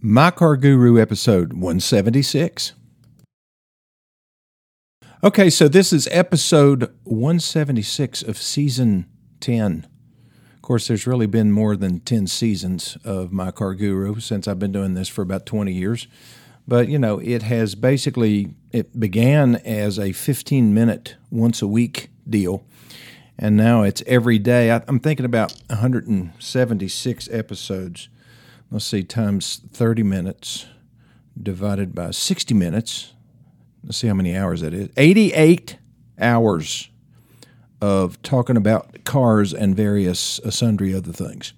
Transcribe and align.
My 0.00 0.30
Car 0.30 0.56
Guru 0.56 0.96
episode 1.00 1.54
176. 1.54 2.72
Okay, 5.24 5.50
so 5.50 5.66
this 5.66 5.92
is 5.92 6.06
episode 6.12 6.94
176 7.02 8.22
of 8.22 8.38
season 8.38 9.06
10. 9.40 9.88
Of 10.54 10.62
course, 10.62 10.86
there's 10.86 11.08
really 11.08 11.26
been 11.26 11.50
more 11.50 11.74
than 11.74 11.98
10 11.98 12.28
seasons 12.28 12.96
of 13.04 13.32
My 13.32 13.50
Car 13.50 13.74
Guru 13.74 14.20
since 14.20 14.46
I've 14.46 14.60
been 14.60 14.70
doing 14.70 14.94
this 14.94 15.08
for 15.08 15.22
about 15.22 15.46
20 15.46 15.72
years. 15.72 16.06
But, 16.68 16.88
you 16.88 17.00
know, 17.00 17.18
it 17.18 17.42
has 17.42 17.74
basically 17.74 18.54
it 18.70 19.00
began 19.00 19.56
as 19.56 19.98
a 19.98 20.12
15 20.12 20.72
minute 20.72 21.16
once 21.28 21.60
a 21.60 21.66
week 21.66 22.10
deal 22.28 22.64
and 23.36 23.56
now 23.56 23.82
it's 23.82 24.02
every 24.06 24.38
day. 24.38 24.70
I'm 24.70 25.00
thinking 25.00 25.26
about 25.26 25.54
176 25.68 27.28
episodes 27.32 28.08
let's 28.70 28.84
see, 28.84 29.02
times 29.02 29.60
30 29.72 30.02
minutes 30.02 30.66
divided 31.40 31.94
by 31.94 32.10
60 32.10 32.54
minutes. 32.54 33.12
Let's 33.84 33.98
see 33.98 34.08
how 34.08 34.14
many 34.14 34.36
hours 34.36 34.60
that 34.60 34.74
is. 34.74 34.88
88 34.96 35.78
hours 36.20 36.90
of 37.80 38.20
talking 38.22 38.56
about 38.56 39.04
cars 39.04 39.54
and 39.54 39.76
various 39.76 40.40
uh, 40.40 40.50
sundry 40.50 40.94
other 40.94 41.12
things. 41.12 41.52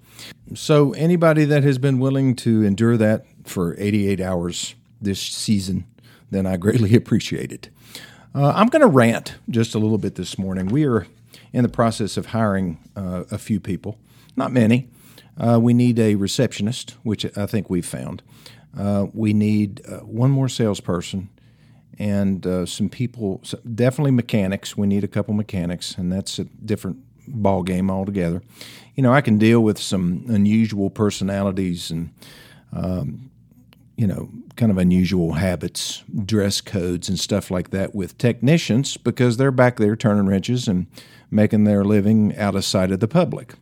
So, 0.55 0.93
anybody 0.93 1.45
that 1.47 1.63
has 1.63 1.79
been 1.79 1.99
willing 1.99 2.37
to 2.37 2.63
endure 2.63 2.97
that 2.99 3.25
for 3.45 3.75
88 3.79 4.21
hours 4.21 4.75
this 5.01 5.21
season, 5.21 5.87
then 6.31 6.45
I 6.45 6.57
greatly 6.59 6.95
appreciate 6.97 7.53
it. 7.53 7.71
Uh, 8.35 8.53
I'm 8.55 8.69
going 8.69 8.83
to 8.83 8.89
rant 8.89 9.37
just 9.49 9.75
a 9.75 9.79
little 9.79 9.99
bit 9.99 10.17
this 10.17 10.39
morning. 10.39 10.67
We 10.67 10.85
are 10.85 11.07
in 11.53 11.63
the 11.63 11.69
process 11.69 12.17
of 12.17 12.27
hiring 12.27 12.79
uh, 12.95 13.25
a 13.31 13.39
few 13.39 13.61
people, 13.61 13.99
not 14.37 14.53
many. 14.53 14.89
Uh, 15.41 15.59
we 15.61 15.73
need 15.73 15.99
a 15.99 16.15
receptionist, 16.15 16.97
which 17.03 17.25
I 17.37 17.47
think 17.47 17.71
we've 17.71 17.87
found. 17.87 18.23
Uh, 18.79 19.07
we 19.13 19.33
need 19.33 19.81
uh, 19.89 20.01
one 20.01 20.31
more 20.31 20.49
salesperson 20.49 21.31
and 22.01 22.47
uh, 22.47 22.65
some 22.65 22.89
people, 22.89 23.43
definitely 23.75 24.11
mechanics. 24.11 24.75
We 24.75 24.87
need 24.87 25.05
a 25.05 25.09
couple 25.09 25.35
mechanics, 25.35 25.97
and 25.99 26.11
that's 26.11 26.39
a 26.39 26.45
different 26.45 26.97
ball 27.29 27.63
game 27.63 27.91
altogether. 27.91 28.43
You 28.95 29.03
know, 29.03 29.13
I 29.13 29.21
can 29.21 29.37
deal 29.37 29.61
with 29.61 29.79
some 29.79 30.25
unusual 30.27 30.89
personalities 30.89 31.91
and, 31.91 32.11
um, 32.73 33.31
you 33.99 34.07
know, 34.07 34.31
kind 34.57 34.73
of 34.73 34.79
unusual 34.79 35.35
habits, 35.35 36.03
dress 36.25 36.63
codes, 36.63 37.11
and 37.11 37.19
stuff 37.19 37.51
like 37.51 37.69
that 37.69 37.95
with 37.95 38.17
technicians 38.17 38.97
because 38.97 39.37
they're 39.37 39.51
back 39.51 39.77
there 39.77 39.95
turning 39.95 40.27
wrenches 40.27 40.69
and 40.69 40.87
making 41.31 41.65
their 41.65 41.85
living 41.85 42.35
out 42.39 42.55
of 42.55 42.65
sight 42.65 42.91
of 42.91 43.01
the 43.01 43.09
public. 43.09 43.55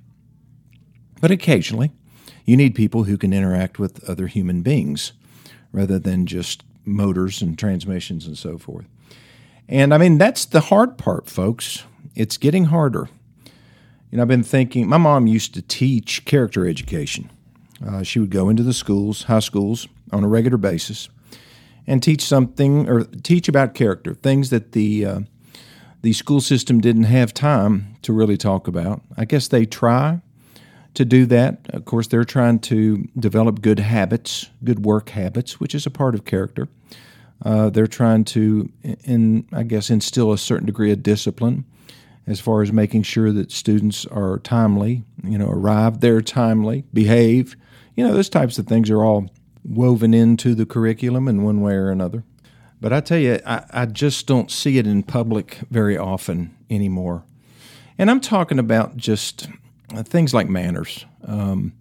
But 1.20 1.30
occasionally, 1.30 1.90
you 2.44 2.56
need 2.56 2.74
people 2.74 3.04
who 3.04 3.18
can 3.18 3.32
interact 3.32 3.78
with 3.78 4.08
other 4.08 4.26
human 4.26 4.62
beings 4.62 5.12
rather 5.72 5.98
than 5.98 6.26
just 6.26 6.64
motors 6.84 7.42
and 7.42 7.58
transmissions 7.58 8.26
and 8.26 8.38
so 8.38 8.58
forth. 8.58 8.86
And 9.68 9.92
I 9.92 9.98
mean, 9.98 10.16
that's 10.16 10.44
the 10.44 10.60
hard 10.60 10.96
part, 10.96 11.28
folks. 11.28 11.84
It's 12.14 12.36
getting 12.36 12.66
harder. 12.66 13.08
You 14.10 14.16
know, 14.16 14.22
I've 14.22 14.28
been 14.28 14.42
thinking, 14.42 14.88
my 14.88 14.96
mom 14.96 15.26
used 15.26 15.52
to 15.54 15.62
teach 15.62 16.24
character 16.24 16.66
education. 16.66 17.30
Uh, 17.86 18.02
she 18.02 18.18
would 18.18 18.30
go 18.30 18.48
into 18.48 18.62
the 18.62 18.72
schools, 18.72 19.24
high 19.24 19.40
schools, 19.40 19.86
on 20.12 20.24
a 20.24 20.28
regular 20.28 20.56
basis 20.56 21.08
and 21.86 22.02
teach 22.02 22.22
something 22.22 22.88
or 22.88 23.04
teach 23.04 23.48
about 23.48 23.74
character, 23.74 24.14
things 24.14 24.50
that 24.50 24.72
the 24.72 25.04
uh, 25.04 25.20
the 26.02 26.12
school 26.12 26.40
system 26.40 26.80
didn't 26.80 27.04
have 27.04 27.34
time 27.34 27.96
to 28.02 28.12
really 28.12 28.36
talk 28.36 28.68
about. 28.68 29.02
I 29.16 29.24
guess 29.24 29.48
they 29.48 29.66
try, 29.66 30.20
to 30.98 31.04
do 31.04 31.26
that. 31.26 31.60
Of 31.70 31.84
course, 31.84 32.08
they're 32.08 32.24
trying 32.24 32.58
to 32.60 33.08
develop 33.16 33.62
good 33.62 33.78
habits, 33.78 34.50
good 34.64 34.84
work 34.84 35.10
habits, 35.10 35.60
which 35.60 35.72
is 35.74 35.86
a 35.86 35.90
part 35.90 36.14
of 36.16 36.24
character. 36.24 36.68
Uh, 37.44 37.70
they're 37.70 37.86
trying 37.86 38.24
to, 38.24 38.70
in 39.04 39.46
I 39.52 39.62
guess, 39.62 39.90
instill 39.90 40.32
a 40.32 40.38
certain 40.38 40.66
degree 40.66 40.90
of 40.90 41.04
discipline 41.04 41.64
as 42.26 42.40
far 42.40 42.62
as 42.62 42.72
making 42.72 43.04
sure 43.04 43.30
that 43.30 43.52
students 43.52 44.06
are 44.06 44.40
timely, 44.40 45.04
you 45.22 45.38
know, 45.38 45.48
arrive 45.48 46.00
there 46.00 46.20
timely, 46.20 46.84
behave. 46.92 47.56
You 47.94 48.04
know, 48.04 48.12
those 48.12 48.28
types 48.28 48.58
of 48.58 48.66
things 48.66 48.90
are 48.90 49.04
all 49.04 49.30
woven 49.64 50.12
into 50.12 50.56
the 50.56 50.66
curriculum 50.66 51.28
in 51.28 51.44
one 51.44 51.60
way 51.60 51.74
or 51.74 51.90
another. 51.90 52.24
But 52.80 52.92
I 52.92 53.00
tell 53.00 53.18
you, 53.18 53.38
I, 53.46 53.64
I 53.70 53.86
just 53.86 54.26
don't 54.26 54.50
see 54.50 54.78
it 54.78 54.86
in 54.86 55.04
public 55.04 55.60
very 55.70 55.96
often 55.96 56.56
anymore. 56.68 57.24
And 57.96 58.10
I'm 58.10 58.20
talking 58.20 58.58
about 58.58 58.96
just 58.96 59.48
things 59.96 60.34
like 60.34 60.48
manners, 60.48 61.04
um, 61.24 61.72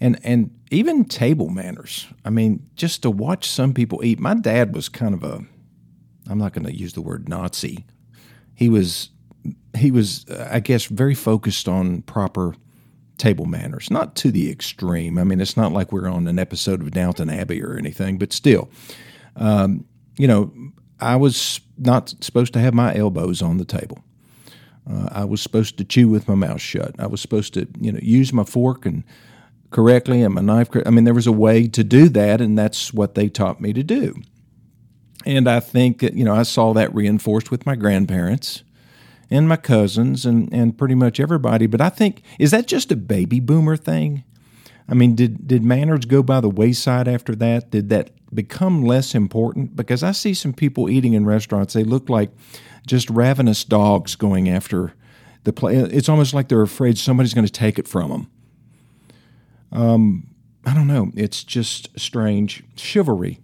and 0.00 0.18
and 0.24 0.50
even 0.70 1.04
table 1.04 1.48
manners. 1.48 2.06
I 2.24 2.30
mean, 2.30 2.66
just 2.74 3.02
to 3.02 3.10
watch 3.10 3.48
some 3.48 3.74
people 3.74 4.04
eat. 4.04 4.18
My 4.18 4.34
dad 4.34 4.74
was 4.74 4.88
kind 4.88 5.14
of 5.14 5.22
a, 5.22 5.44
I'm 6.28 6.38
not 6.38 6.52
going 6.52 6.66
to 6.66 6.76
use 6.76 6.94
the 6.94 7.02
word 7.02 7.28
Nazi. 7.28 7.84
He 8.54 8.68
was 8.68 9.10
he 9.76 9.90
was, 9.90 10.26
I 10.28 10.60
guess, 10.60 10.86
very 10.86 11.14
focused 11.14 11.68
on 11.68 12.02
proper 12.02 12.54
table 13.16 13.46
manners, 13.46 13.90
not 13.90 14.16
to 14.16 14.30
the 14.30 14.50
extreme. 14.50 15.18
I 15.18 15.24
mean, 15.24 15.40
it's 15.40 15.56
not 15.56 15.72
like 15.72 15.92
we're 15.92 16.08
on 16.08 16.26
an 16.26 16.38
episode 16.38 16.80
of 16.80 16.90
Downton 16.90 17.30
Abbey 17.30 17.62
or 17.62 17.76
anything, 17.76 18.18
but 18.18 18.32
still, 18.32 18.70
um, 19.36 19.84
you 20.16 20.26
know, 20.26 20.52
I 20.98 21.16
was 21.16 21.60
not 21.78 22.14
supposed 22.20 22.52
to 22.54 22.58
have 22.60 22.74
my 22.74 22.94
elbows 22.94 23.42
on 23.42 23.58
the 23.58 23.64
table. 23.64 24.04
Uh, 24.88 25.08
I 25.10 25.24
was 25.24 25.40
supposed 25.40 25.78
to 25.78 25.84
chew 25.84 26.08
with 26.08 26.28
my 26.28 26.34
mouth 26.34 26.60
shut. 26.60 26.94
I 26.98 27.06
was 27.06 27.20
supposed 27.20 27.54
to, 27.54 27.66
you 27.80 27.92
know, 27.92 28.00
use 28.02 28.32
my 28.32 28.44
fork 28.44 28.86
and 28.86 29.04
correctly 29.70 30.22
and 30.22 30.34
my 30.34 30.40
knife. 30.40 30.68
I 30.84 30.90
mean, 30.90 31.04
there 31.04 31.14
was 31.14 31.26
a 31.26 31.32
way 31.32 31.68
to 31.68 31.84
do 31.84 32.08
that, 32.10 32.40
and 32.40 32.58
that's 32.58 32.92
what 32.92 33.14
they 33.14 33.28
taught 33.28 33.60
me 33.60 33.72
to 33.72 33.82
do. 33.82 34.14
And 35.26 35.48
I 35.48 35.60
think 35.60 36.00
that, 36.00 36.14
you 36.14 36.24
know, 36.24 36.34
I 36.34 36.44
saw 36.44 36.72
that 36.72 36.94
reinforced 36.94 37.50
with 37.50 37.66
my 37.66 37.76
grandparents 37.76 38.62
and 39.30 39.48
my 39.48 39.56
cousins 39.56 40.24
and, 40.24 40.52
and 40.52 40.76
pretty 40.76 40.94
much 40.94 41.20
everybody. 41.20 41.66
But 41.66 41.80
I 41.80 41.90
think, 41.90 42.22
is 42.38 42.50
that 42.50 42.66
just 42.66 42.90
a 42.90 42.96
baby 42.96 43.38
boomer 43.38 43.76
thing? 43.76 44.24
I 44.88 44.94
mean, 44.94 45.14
did, 45.14 45.46
did 45.46 45.62
manners 45.62 46.04
go 46.04 46.22
by 46.22 46.40
the 46.40 46.50
wayside 46.50 47.06
after 47.06 47.34
that? 47.36 47.70
Did 47.70 47.88
that 47.90 48.10
become 48.34 48.84
less 48.84 49.14
important? 49.14 49.76
Because 49.76 50.02
I 50.02 50.12
see 50.12 50.34
some 50.34 50.52
people 50.52 50.90
eating 50.90 51.14
in 51.14 51.26
restaurants, 51.26 51.74
they 51.74 51.84
look 51.84 52.08
like 52.08 52.30
just 52.86 53.08
ravenous 53.10 53.64
dogs 53.64 54.16
going 54.16 54.48
after 54.48 54.94
the 55.44 55.52
play. 55.52 55.76
It's 55.76 56.08
almost 56.08 56.34
like 56.34 56.48
they're 56.48 56.62
afraid 56.62 56.98
somebody's 56.98 57.34
going 57.34 57.46
to 57.46 57.52
take 57.52 57.78
it 57.78 57.88
from 57.88 58.10
them. 58.10 58.30
Um, 59.72 60.26
I 60.66 60.74
don't 60.74 60.88
know. 60.88 61.10
It's 61.14 61.44
just 61.44 61.88
strange. 61.98 62.64
Chivalry, 62.76 63.40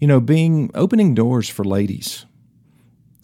you 0.00 0.06
know, 0.06 0.20
being 0.20 0.70
opening 0.74 1.14
doors 1.14 1.48
for 1.48 1.64
ladies. 1.64 2.24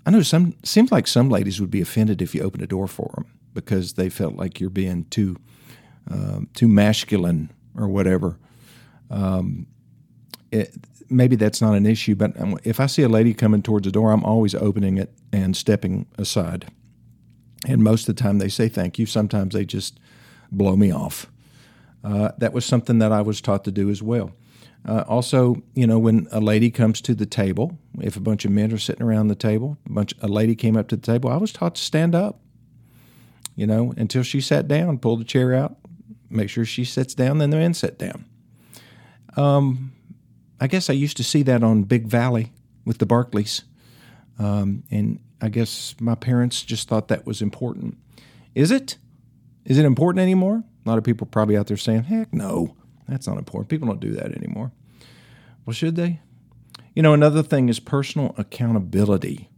I 0.04 0.10
know 0.10 0.22
some 0.22 0.54
seems 0.64 0.90
like 0.90 1.06
some 1.06 1.28
ladies 1.28 1.60
would 1.60 1.70
be 1.70 1.80
offended 1.80 2.22
if 2.22 2.34
you 2.34 2.42
opened 2.42 2.62
a 2.62 2.66
door 2.66 2.88
for 2.88 3.12
them 3.14 3.26
because 3.54 3.94
they 3.94 4.08
felt 4.08 4.34
like 4.34 4.60
you're 4.60 4.70
being 4.70 5.04
too 5.06 5.36
uh, 6.10 6.40
too 6.54 6.68
masculine 6.68 7.50
or 7.76 7.88
whatever. 7.88 8.38
Um, 9.10 9.66
it, 10.50 10.74
maybe 11.10 11.36
that's 11.36 11.60
not 11.60 11.74
an 11.74 11.86
issue, 11.86 12.14
but 12.14 12.32
if 12.64 12.80
I 12.80 12.86
see 12.86 13.02
a 13.02 13.08
lady 13.08 13.34
coming 13.34 13.62
towards 13.62 13.84
the 13.84 13.92
door, 13.92 14.12
I'm 14.12 14.24
always 14.24 14.54
opening 14.54 14.98
it 14.98 15.12
and 15.32 15.56
stepping 15.56 16.06
aside. 16.16 16.70
And 17.66 17.82
most 17.82 18.08
of 18.08 18.16
the 18.16 18.22
time 18.22 18.38
they 18.38 18.48
say 18.48 18.68
thank 18.68 18.98
you. 18.98 19.06
Sometimes 19.06 19.54
they 19.54 19.64
just 19.64 19.98
blow 20.50 20.76
me 20.76 20.92
off. 20.92 21.30
Uh, 22.04 22.30
that 22.38 22.52
was 22.52 22.64
something 22.64 22.98
that 23.00 23.12
I 23.12 23.22
was 23.22 23.40
taught 23.40 23.64
to 23.64 23.72
do 23.72 23.90
as 23.90 24.02
well. 24.02 24.32
Uh, 24.86 25.04
also, 25.08 25.56
you 25.74 25.86
know, 25.86 25.98
when 25.98 26.28
a 26.30 26.40
lady 26.40 26.70
comes 26.70 27.00
to 27.02 27.14
the 27.14 27.26
table, 27.26 27.78
if 28.00 28.16
a 28.16 28.20
bunch 28.20 28.44
of 28.44 28.52
men 28.52 28.72
are 28.72 28.78
sitting 28.78 29.02
around 29.02 29.28
the 29.28 29.34
table, 29.34 29.76
a 29.86 29.92
bunch 29.92 30.14
a 30.22 30.28
lady 30.28 30.54
came 30.54 30.76
up 30.76 30.88
to 30.88 30.96
the 30.96 31.02
table, 31.02 31.28
I 31.30 31.36
was 31.36 31.52
taught 31.52 31.74
to 31.74 31.82
stand 31.82 32.14
up. 32.14 32.40
You 33.56 33.66
know, 33.66 33.92
until 33.96 34.22
she 34.22 34.40
sat 34.40 34.68
down, 34.68 34.98
pull 34.98 35.16
the 35.16 35.24
chair 35.24 35.52
out, 35.52 35.76
make 36.30 36.50
sure 36.50 36.64
she 36.64 36.84
sits 36.84 37.14
down, 37.14 37.38
then 37.38 37.50
the 37.50 37.56
men 37.56 37.74
sit 37.74 37.98
down. 37.98 38.24
Um, 39.36 39.92
I 40.60 40.66
guess 40.66 40.90
I 40.90 40.92
used 40.92 41.16
to 41.18 41.24
see 41.24 41.42
that 41.44 41.62
on 41.62 41.84
Big 41.84 42.06
Valley 42.06 42.52
with 42.84 42.98
the 42.98 43.06
Barkleys. 43.06 43.62
Um, 44.38 44.82
and 44.90 45.20
I 45.40 45.48
guess 45.48 45.94
my 46.00 46.14
parents 46.14 46.62
just 46.62 46.88
thought 46.88 47.08
that 47.08 47.26
was 47.26 47.40
important. 47.40 47.96
Is 48.54 48.70
it? 48.70 48.96
Is 49.64 49.78
it 49.78 49.84
important 49.84 50.22
anymore? 50.22 50.64
A 50.84 50.88
lot 50.88 50.98
of 50.98 51.04
people 51.04 51.26
probably 51.26 51.56
out 51.56 51.66
there 51.66 51.76
saying, 51.76 52.04
heck 52.04 52.32
no, 52.32 52.74
that's 53.06 53.26
not 53.26 53.38
important. 53.38 53.68
People 53.68 53.88
don't 53.88 54.00
do 54.00 54.12
that 54.12 54.32
anymore. 54.32 54.72
Well, 55.64 55.74
should 55.74 55.96
they? 55.96 56.20
You 56.94 57.02
know, 57.02 57.12
another 57.12 57.42
thing 57.42 57.68
is 57.68 57.78
personal 57.78 58.34
accountability. 58.38 59.50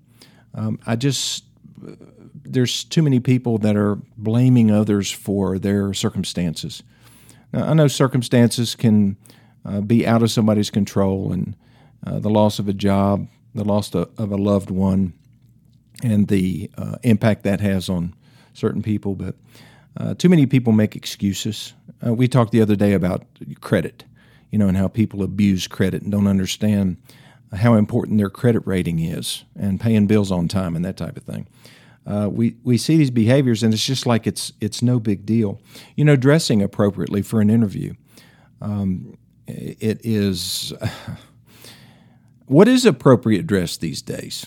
Um, 0.52 0.80
I 0.86 0.96
just, 0.96 1.44
there's 2.52 2.84
too 2.84 3.02
many 3.02 3.20
people 3.20 3.58
that 3.58 3.76
are 3.76 3.98
blaming 4.16 4.70
others 4.70 5.10
for 5.10 5.58
their 5.58 5.94
circumstances. 5.94 6.82
Now, 7.52 7.70
I 7.70 7.74
know 7.74 7.88
circumstances 7.88 8.74
can 8.74 9.16
uh, 9.64 9.80
be 9.80 10.06
out 10.06 10.22
of 10.22 10.30
somebody's 10.30 10.70
control 10.70 11.32
and 11.32 11.56
uh, 12.06 12.18
the 12.18 12.30
loss 12.30 12.58
of 12.58 12.68
a 12.68 12.72
job, 12.72 13.28
the 13.54 13.64
loss 13.64 13.94
of, 13.94 14.10
of 14.18 14.32
a 14.32 14.36
loved 14.36 14.70
one, 14.70 15.12
and 16.02 16.28
the 16.28 16.70
uh, 16.78 16.96
impact 17.02 17.42
that 17.42 17.60
has 17.60 17.88
on 17.88 18.14
certain 18.54 18.82
people. 18.82 19.14
But 19.14 19.34
uh, 19.96 20.14
too 20.14 20.28
many 20.28 20.46
people 20.46 20.72
make 20.72 20.96
excuses. 20.96 21.74
Uh, 22.04 22.14
we 22.14 22.28
talked 22.28 22.52
the 22.52 22.62
other 22.62 22.76
day 22.76 22.92
about 22.94 23.24
credit. 23.60 24.04
you 24.50 24.58
know, 24.58 24.68
and 24.68 24.76
how 24.76 24.88
people 24.88 25.22
abuse 25.22 25.66
credit 25.66 26.02
and 26.02 26.12
don't 26.12 26.26
understand 26.26 26.96
how 27.52 27.74
important 27.74 28.18
their 28.18 28.30
credit 28.30 28.62
rating 28.66 28.98
is 28.98 29.44
and 29.58 29.80
paying 29.80 30.06
bills 30.06 30.30
on 30.30 30.48
time 30.48 30.76
and 30.76 30.84
that 30.84 30.96
type 30.96 31.16
of 31.16 31.22
thing. 31.22 31.46
Uh, 32.10 32.28
we 32.28 32.56
we 32.64 32.76
see 32.76 32.96
these 32.96 33.10
behaviors 33.10 33.62
and 33.62 33.72
it's 33.72 33.84
just 33.84 34.04
like 34.04 34.26
it's 34.26 34.52
it's 34.60 34.82
no 34.82 34.98
big 34.98 35.24
deal. 35.24 35.60
You 35.94 36.04
know, 36.04 36.16
dressing 36.16 36.60
appropriately 36.60 37.22
for 37.22 37.40
an 37.40 37.50
interview. 37.50 37.94
Um, 38.60 39.16
it 39.46 40.00
is. 40.04 40.72
What 42.46 42.66
is 42.66 42.84
appropriate 42.84 43.46
dress 43.46 43.76
these 43.76 44.02
days? 44.02 44.44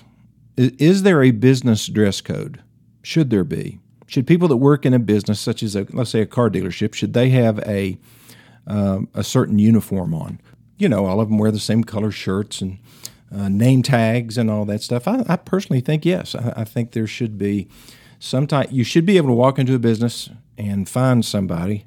Is 0.58 1.04
there 1.04 1.24
a 1.24 1.32
business 1.32 1.88
dress 1.88 2.20
code? 2.20 2.62
Should 3.02 3.30
there 3.30 3.46
be? 3.46 3.80
Should 4.08 4.28
people 4.28 4.50
that 4.50 4.58
work 4.58 4.86
in 4.86 4.94
a 4.94 5.00
business, 5.00 5.40
such 5.40 5.64
as 5.64 5.74
a 5.74 5.88
let's 5.92 6.10
say 6.10 6.20
a 6.20 6.26
car 6.26 6.50
dealership, 6.50 6.94
should 6.94 7.14
they 7.14 7.30
have 7.30 7.60
a 7.60 7.98
um, 8.68 9.08
a 9.14 9.24
certain 9.24 9.58
uniform 9.58 10.14
on? 10.14 10.42
You 10.78 10.90
know, 10.90 11.06
all 11.06 11.22
of 11.22 11.30
them 11.30 11.38
wear 11.38 11.50
the 11.50 11.60
same 11.60 11.86
color 11.86 12.12
shirts 12.12 12.60
and 12.60 12.78
uh, 13.32 13.50
name 13.50 13.84
tags 13.84 14.38
and 14.38 14.50
all 14.50 14.66
that 14.66 14.82
stuff. 14.82 15.08
I, 15.08 15.24
I 15.28 15.36
personally 15.36 15.82
think 15.82 16.06
yes. 16.06 16.36
I, 16.36 16.54
I, 16.58 16.64
think 16.64 16.92
there 16.92 17.08
should 17.08 17.38
be 17.38 17.68
some 18.20 18.48
type. 18.48 18.70
You 18.72 18.84
should 18.84 19.06
be 19.06 19.18
able 19.18 19.30
to 19.30 19.34
walk 19.34 19.60
into 19.60 19.76
a 19.76 19.80
business 19.80 20.30
and 20.58 20.88
find 20.88 21.26
somebody 21.26 21.86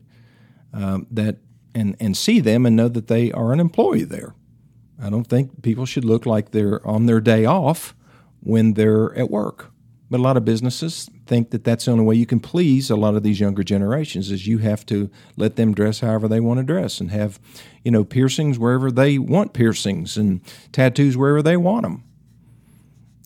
um, 0.72 1.06
that 1.10 1.38
and 1.74 1.96
and 2.00 2.16
see 2.16 2.40
them 2.40 2.66
and 2.66 2.74
know 2.74 2.88
that 2.88 3.06
they 3.06 3.30
are 3.32 3.52
an 3.52 3.60
employee 3.60 4.04
there. 4.04 4.34
I 5.00 5.10
don't 5.10 5.26
think 5.26 5.62
people 5.62 5.86
should 5.86 6.04
look 6.04 6.26
like 6.26 6.50
they're 6.50 6.84
on 6.86 7.06
their 7.06 7.20
day 7.20 7.44
off 7.44 7.94
when 8.40 8.74
they're 8.74 9.14
at 9.16 9.30
work. 9.30 9.72
But 10.10 10.20
a 10.20 10.22
lot 10.22 10.36
of 10.36 10.44
businesses 10.44 11.10
think 11.26 11.50
that 11.50 11.64
that's 11.64 11.84
the 11.84 11.90
only 11.92 12.04
way 12.04 12.14
you 12.14 12.26
can 12.26 12.40
please 12.40 12.90
a 12.90 12.96
lot 12.96 13.14
of 13.14 13.22
these 13.22 13.40
younger 13.40 13.62
generations 13.62 14.30
is 14.30 14.46
you 14.46 14.58
have 14.58 14.86
to 14.86 15.10
let 15.36 15.56
them 15.56 15.74
dress 15.74 16.00
however 16.00 16.28
they 16.28 16.40
want 16.40 16.58
to 16.58 16.64
dress 16.64 17.00
and 17.00 17.10
have, 17.10 17.40
you 17.84 17.90
know, 17.90 18.04
piercings 18.04 18.58
wherever 18.58 18.90
they 18.90 19.18
want 19.18 19.52
piercings 19.52 20.16
and 20.16 20.40
tattoos 20.72 21.16
wherever 21.16 21.42
they 21.42 21.56
want 21.56 21.82
them. 21.82 22.04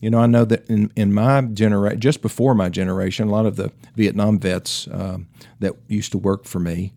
You 0.01 0.09
know, 0.09 0.19
I 0.19 0.25
know 0.25 0.45
that 0.45 0.67
in, 0.67 0.91
in 0.95 1.13
my 1.13 1.41
generation, 1.41 1.99
just 1.99 2.21
before 2.21 2.55
my 2.55 2.69
generation, 2.69 3.27
a 3.27 3.31
lot 3.31 3.45
of 3.45 3.55
the 3.55 3.71
Vietnam 3.95 4.39
vets 4.39 4.87
uh, 4.87 5.19
that 5.59 5.75
used 5.87 6.11
to 6.13 6.17
work 6.17 6.45
for 6.45 6.59
me 6.59 6.93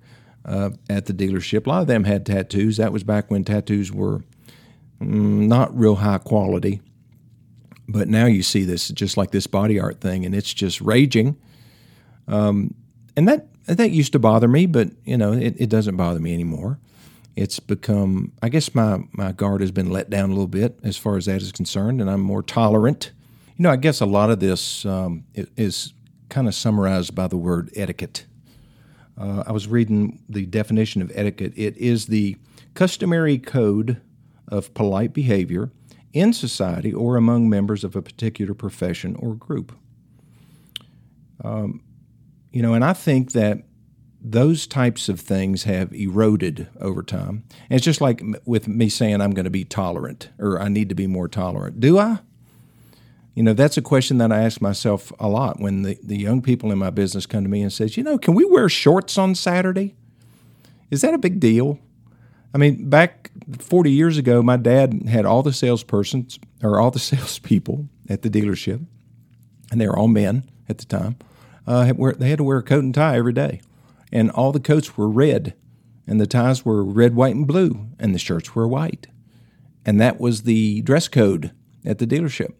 uh, 0.46 0.70
at 0.88 1.04
the 1.06 1.12
dealership, 1.12 1.66
a 1.66 1.68
lot 1.68 1.82
of 1.82 1.86
them 1.86 2.04
had 2.04 2.24
tattoos. 2.24 2.78
That 2.78 2.92
was 2.92 3.04
back 3.04 3.30
when 3.30 3.44
tattoos 3.44 3.92
were 3.92 4.22
Mm, 5.00 5.48
not 5.48 5.76
real 5.76 5.96
high 5.96 6.18
quality. 6.18 6.80
But 7.88 8.08
now 8.08 8.26
you 8.26 8.42
see 8.42 8.64
this 8.64 8.88
just 8.88 9.16
like 9.16 9.30
this 9.30 9.46
body 9.46 9.78
art 9.78 10.00
thing, 10.00 10.24
and 10.24 10.34
it's 10.34 10.54
just 10.54 10.80
raging. 10.80 11.36
Um, 12.26 12.74
and 13.16 13.28
that 13.28 13.46
that 13.66 13.90
used 13.90 14.12
to 14.12 14.18
bother 14.18 14.48
me, 14.48 14.66
but 14.66 14.90
you 15.04 15.16
know 15.16 15.32
it, 15.32 15.54
it 15.58 15.68
doesn't 15.68 15.96
bother 15.96 16.20
me 16.20 16.32
anymore. 16.34 16.78
It's 17.36 17.58
become, 17.58 18.32
I 18.42 18.48
guess, 18.48 18.74
my 18.74 19.00
my 19.12 19.32
guard 19.32 19.60
has 19.60 19.70
been 19.70 19.90
let 19.90 20.08
down 20.08 20.30
a 20.30 20.32
little 20.32 20.46
bit 20.46 20.78
as 20.82 20.96
far 20.96 21.16
as 21.16 21.26
that 21.26 21.42
is 21.42 21.52
concerned, 21.52 22.00
and 22.00 22.08
I'm 22.08 22.20
more 22.20 22.42
tolerant. 22.42 23.12
You 23.56 23.64
know, 23.64 23.70
I 23.70 23.76
guess 23.76 24.00
a 24.00 24.06
lot 24.06 24.30
of 24.30 24.40
this 24.40 24.84
um, 24.86 25.24
is 25.34 25.92
kind 26.28 26.48
of 26.48 26.54
summarized 26.54 27.14
by 27.14 27.28
the 27.28 27.36
word 27.36 27.70
etiquette. 27.76 28.26
Uh, 29.16 29.44
I 29.46 29.52
was 29.52 29.68
reading 29.68 30.20
the 30.28 30.46
definition 30.46 31.02
of 31.02 31.12
etiquette. 31.14 31.52
It 31.54 31.76
is 31.76 32.06
the 32.06 32.36
customary 32.74 33.38
code 33.38 34.00
of 34.48 34.74
polite 34.74 35.12
behavior 35.12 35.70
in 36.14 36.32
society 36.32 36.92
or 36.92 37.16
among 37.16 37.50
members 37.50 37.84
of 37.84 37.94
a 37.94 38.00
particular 38.00 38.54
profession 38.54 39.16
or 39.16 39.34
group. 39.34 39.76
Um, 41.42 41.82
you 42.52 42.62
know, 42.62 42.72
and 42.72 42.84
I 42.84 42.94
think 42.94 43.32
that 43.32 43.64
those 44.22 44.66
types 44.66 45.10
of 45.10 45.20
things 45.20 45.64
have 45.64 45.92
eroded 45.92 46.68
over 46.80 47.02
time. 47.02 47.44
And 47.68 47.76
it's 47.76 47.84
just 47.84 48.00
like 48.00 48.22
with 48.46 48.66
me 48.66 48.88
saying 48.88 49.20
I'm 49.20 49.32
going 49.32 49.44
to 49.44 49.50
be 49.50 49.64
tolerant 49.64 50.30
or 50.38 50.58
I 50.58 50.68
need 50.68 50.88
to 50.88 50.94
be 50.94 51.06
more 51.06 51.28
tolerant. 51.28 51.80
Do 51.80 51.98
I? 51.98 52.20
You 53.34 53.42
know, 53.42 53.52
that's 53.52 53.76
a 53.76 53.82
question 53.82 54.18
that 54.18 54.30
I 54.30 54.42
ask 54.42 54.60
myself 54.62 55.12
a 55.18 55.28
lot 55.28 55.60
when 55.60 55.82
the, 55.82 55.98
the 56.02 56.16
young 56.16 56.40
people 56.40 56.70
in 56.70 56.78
my 56.78 56.90
business 56.90 57.26
come 57.26 57.42
to 57.42 57.50
me 57.50 57.60
and 57.60 57.72
says, 57.72 57.96
you 57.96 58.04
know, 58.04 58.16
can 58.16 58.34
we 58.34 58.44
wear 58.44 58.68
shorts 58.68 59.18
on 59.18 59.34
Saturday? 59.34 59.96
Is 60.90 61.00
that 61.00 61.12
a 61.12 61.18
big 61.18 61.40
deal? 61.40 61.80
I 62.54 62.58
mean, 62.58 62.88
back 62.88 63.32
40 63.58 63.90
years 63.90 64.18
ago, 64.18 64.42
my 64.42 64.56
dad 64.56 65.04
had 65.08 65.24
all 65.24 65.42
the 65.42 65.50
salespersons 65.50 66.38
or 66.62 66.80
all 66.80 66.90
the 66.90 66.98
salespeople 67.10 67.88
at 68.08 68.22
the 68.22 68.30
dealership, 68.30 68.84
and 69.70 69.80
they 69.80 69.86
were 69.86 69.98
all 69.98 70.08
men 70.08 70.44
at 70.68 70.78
the 70.78 70.84
time. 70.84 71.16
Uh, 71.66 71.92
they 72.18 72.28
had 72.28 72.38
to 72.38 72.44
wear 72.44 72.58
a 72.58 72.62
coat 72.62 72.84
and 72.84 72.94
tie 72.94 73.16
every 73.16 73.32
day, 73.32 73.60
and 74.12 74.30
all 74.30 74.52
the 74.52 74.60
coats 74.60 74.96
were 74.96 75.08
red, 75.08 75.54
and 76.06 76.20
the 76.20 76.26
ties 76.26 76.64
were 76.64 76.84
red, 76.84 77.14
white, 77.14 77.34
and 77.34 77.46
blue, 77.46 77.86
and 77.98 78.14
the 78.14 78.18
shirts 78.18 78.54
were 78.54 78.68
white, 78.68 79.06
and 79.84 80.00
that 80.00 80.20
was 80.20 80.42
the 80.42 80.82
dress 80.82 81.08
code 81.08 81.52
at 81.84 81.98
the 81.98 82.06
dealership. 82.06 82.52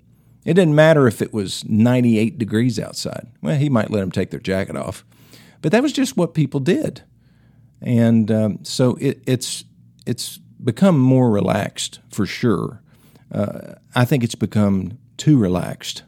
It 0.45 0.55
didn't 0.55 0.75
matter 0.75 1.07
if 1.07 1.23
it 1.23 1.33
was 1.33 1.65
98 1.67 2.39
degrees 2.39 2.79
outside. 2.79 3.29
Well, 3.41 3.57
he 3.57 3.71
might 3.71 3.91
let 3.91 4.01
them 4.01 4.11
take 4.11 4.31
their 4.31 4.41
jacket 4.41 4.77
off, 4.77 5.05
but 5.63 5.73
that 5.73 5.83
was 5.83 5.93
just 5.93 6.17
what 6.17 6.35
people 6.35 6.61
did, 6.61 7.03
and 7.83 8.31
um, 8.31 8.59
so 8.65 8.97
it, 8.97 9.23
it's 9.27 9.65
it's 10.07 10.39
become 10.63 10.99
more 10.99 11.31
relaxed 11.31 12.01
for 12.11 12.27
sure. 12.27 12.81
Uh, 13.33 13.75
I 13.95 14.05
think 14.05 14.23
it's 14.23 14.35
become 14.35 14.99
too 15.17 15.39
relaxed. 15.39 16.03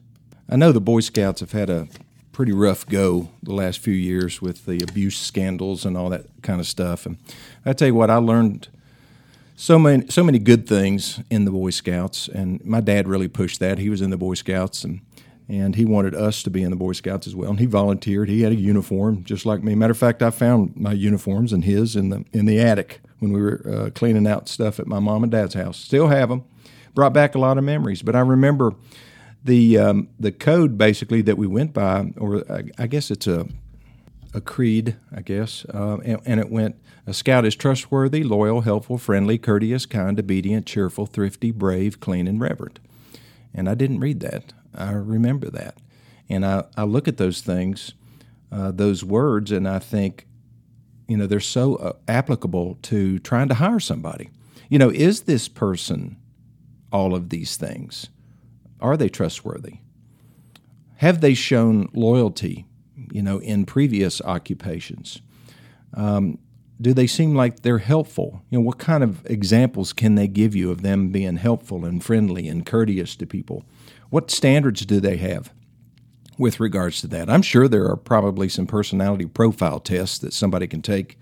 I 0.48 0.56
know 0.56 0.72
the 0.72 0.80
Boy 0.80 1.00
Scouts 1.00 1.40
have 1.40 1.52
had 1.52 1.70
a 1.70 1.88
pretty 2.32 2.52
rough 2.52 2.86
go 2.86 3.30
the 3.42 3.54
last 3.54 3.78
few 3.78 3.94
years 3.94 4.42
with 4.42 4.66
the 4.66 4.80
abuse 4.82 5.18
scandals 5.18 5.84
and 5.84 5.96
all 5.96 6.10
that 6.10 6.26
kind 6.42 6.60
of 6.60 6.66
stuff. 6.66 7.06
And 7.06 7.16
I 7.64 7.72
tell 7.72 7.88
you 7.88 7.94
what, 7.94 8.10
I 8.10 8.16
learned 8.16 8.68
so 9.56 9.78
many 9.78 10.06
so 10.08 10.22
many 10.22 10.38
good 10.38 10.68
things 10.68 11.20
in 11.30 11.46
the 11.46 11.50
Boy 11.50 11.70
Scouts, 11.70 12.28
and 12.28 12.62
my 12.64 12.80
dad 12.80 13.08
really 13.08 13.28
pushed 13.28 13.58
that. 13.60 13.78
He 13.78 13.88
was 13.88 14.02
in 14.02 14.10
the 14.10 14.18
Boy 14.18 14.34
Scouts, 14.34 14.84
and 14.84 15.00
and 15.48 15.76
he 15.76 15.84
wanted 15.84 16.14
us 16.14 16.42
to 16.42 16.50
be 16.50 16.62
in 16.62 16.70
the 16.70 16.76
Boy 16.76 16.92
Scouts 16.92 17.26
as 17.26 17.34
well. 17.34 17.50
And 17.50 17.58
he 17.58 17.66
volunteered. 17.66 18.28
He 18.28 18.42
had 18.42 18.52
a 18.52 18.56
uniform 18.56 19.24
just 19.24 19.46
like 19.46 19.62
me. 19.62 19.74
Matter 19.74 19.92
of 19.92 19.98
fact, 19.98 20.22
I 20.22 20.30
found 20.30 20.76
my 20.76 20.92
uniforms 20.92 21.52
and 21.52 21.64
his 21.64 21.96
in 21.96 22.10
the 22.10 22.24
in 22.32 22.44
the 22.44 22.60
attic 22.60 23.00
when 23.26 23.32
we 23.32 23.42
were 23.42 23.62
uh, 23.68 23.90
cleaning 23.90 24.26
out 24.26 24.48
stuff 24.48 24.78
at 24.78 24.86
my 24.86 24.98
mom 24.98 25.22
and 25.22 25.32
dad's 25.32 25.54
house. 25.54 25.78
Still 25.78 26.08
have 26.08 26.28
them. 26.28 26.44
Brought 26.94 27.12
back 27.12 27.34
a 27.34 27.38
lot 27.38 27.58
of 27.58 27.64
memories. 27.64 28.02
But 28.02 28.16
I 28.16 28.20
remember 28.20 28.74
the 29.44 29.78
um, 29.78 30.08
the 30.18 30.32
code 30.32 30.76
basically 30.76 31.22
that 31.22 31.36
we 31.38 31.46
went 31.46 31.72
by, 31.72 32.12
or 32.16 32.50
I, 32.50 32.64
I 32.78 32.86
guess 32.86 33.10
it's 33.10 33.26
a 33.26 33.46
a 34.34 34.40
creed, 34.40 34.96
I 35.14 35.22
guess, 35.22 35.64
uh, 35.72 35.96
and, 36.04 36.20
and, 36.26 36.40
it 36.40 36.50
went: 36.50 36.76
a 37.06 37.14
scout 37.14 37.46
is 37.46 37.54
trustworthy, 37.54 38.22
loyal, 38.22 38.62
helpful, 38.62 38.98
friendly, 38.98 39.38
courteous, 39.38 39.86
kind, 39.86 40.18
obedient, 40.18 40.66
cheerful, 40.66 41.06
thrifty, 41.06 41.50
brave, 41.50 42.00
clean, 42.00 42.26
and 42.26 42.40
reverent. 42.40 42.78
And 43.54 43.68
I 43.68 43.74
didn't 43.74 44.00
read 44.00 44.20
that. 44.20 44.52
I 44.74 44.92
remember 44.92 45.48
that, 45.50 45.78
and 46.28 46.44
I, 46.44 46.64
I 46.76 46.84
look 46.84 47.08
at 47.08 47.16
those 47.16 47.40
things, 47.40 47.94
uh, 48.52 48.72
those 48.72 49.02
words, 49.04 49.52
and 49.52 49.66
I 49.66 49.78
think, 49.78 50.26
you 51.08 51.16
know, 51.16 51.26
they're 51.26 51.40
so 51.40 51.76
uh, 51.76 51.92
applicable 52.08 52.78
to 52.82 53.18
trying 53.20 53.48
to 53.48 53.54
hire 53.54 53.80
somebody. 53.80 54.30
You 54.68 54.78
know, 54.78 54.90
is 54.90 55.22
this 55.22 55.48
person 55.48 56.16
all 56.92 57.14
of 57.14 57.28
these 57.28 57.56
things? 57.56 58.08
Are 58.80 58.96
they 58.96 59.08
trustworthy? 59.08 59.78
Have 60.96 61.20
they 61.20 61.34
shown 61.34 61.88
loyalty, 61.92 62.66
you 63.12 63.22
know, 63.22 63.38
in 63.38 63.66
previous 63.66 64.20
occupations? 64.22 65.20
Um, 65.94 66.38
do 66.80 66.92
they 66.92 67.06
seem 67.06 67.34
like 67.34 67.60
they're 67.60 67.78
helpful? 67.78 68.42
You 68.50 68.58
know, 68.58 68.64
what 68.64 68.78
kind 68.78 69.02
of 69.02 69.24
examples 69.26 69.92
can 69.92 70.14
they 70.14 70.28
give 70.28 70.54
you 70.54 70.70
of 70.70 70.82
them 70.82 71.08
being 71.08 71.36
helpful 71.36 71.84
and 71.84 72.02
friendly 72.02 72.48
and 72.48 72.66
courteous 72.66 73.16
to 73.16 73.26
people? 73.26 73.64
What 74.10 74.30
standards 74.30 74.84
do 74.84 75.00
they 75.00 75.16
have? 75.16 75.52
With 76.38 76.60
regards 76.60 77.00
to 77.00 77.06
that. 77.08 77.30
I'm 77.30 77.42
sure 77.42 77.68
there 77.68 77.88
are 77.88 77.96
probably 77.96 78.48
some 78.48 78.66
personality 78.66 79.26
profile 79.26 79.80
tests 79.80 80.18
that 80.18 80.32
somebody 80.32 80.66
can 80.66 80.82
take 80.82 81.18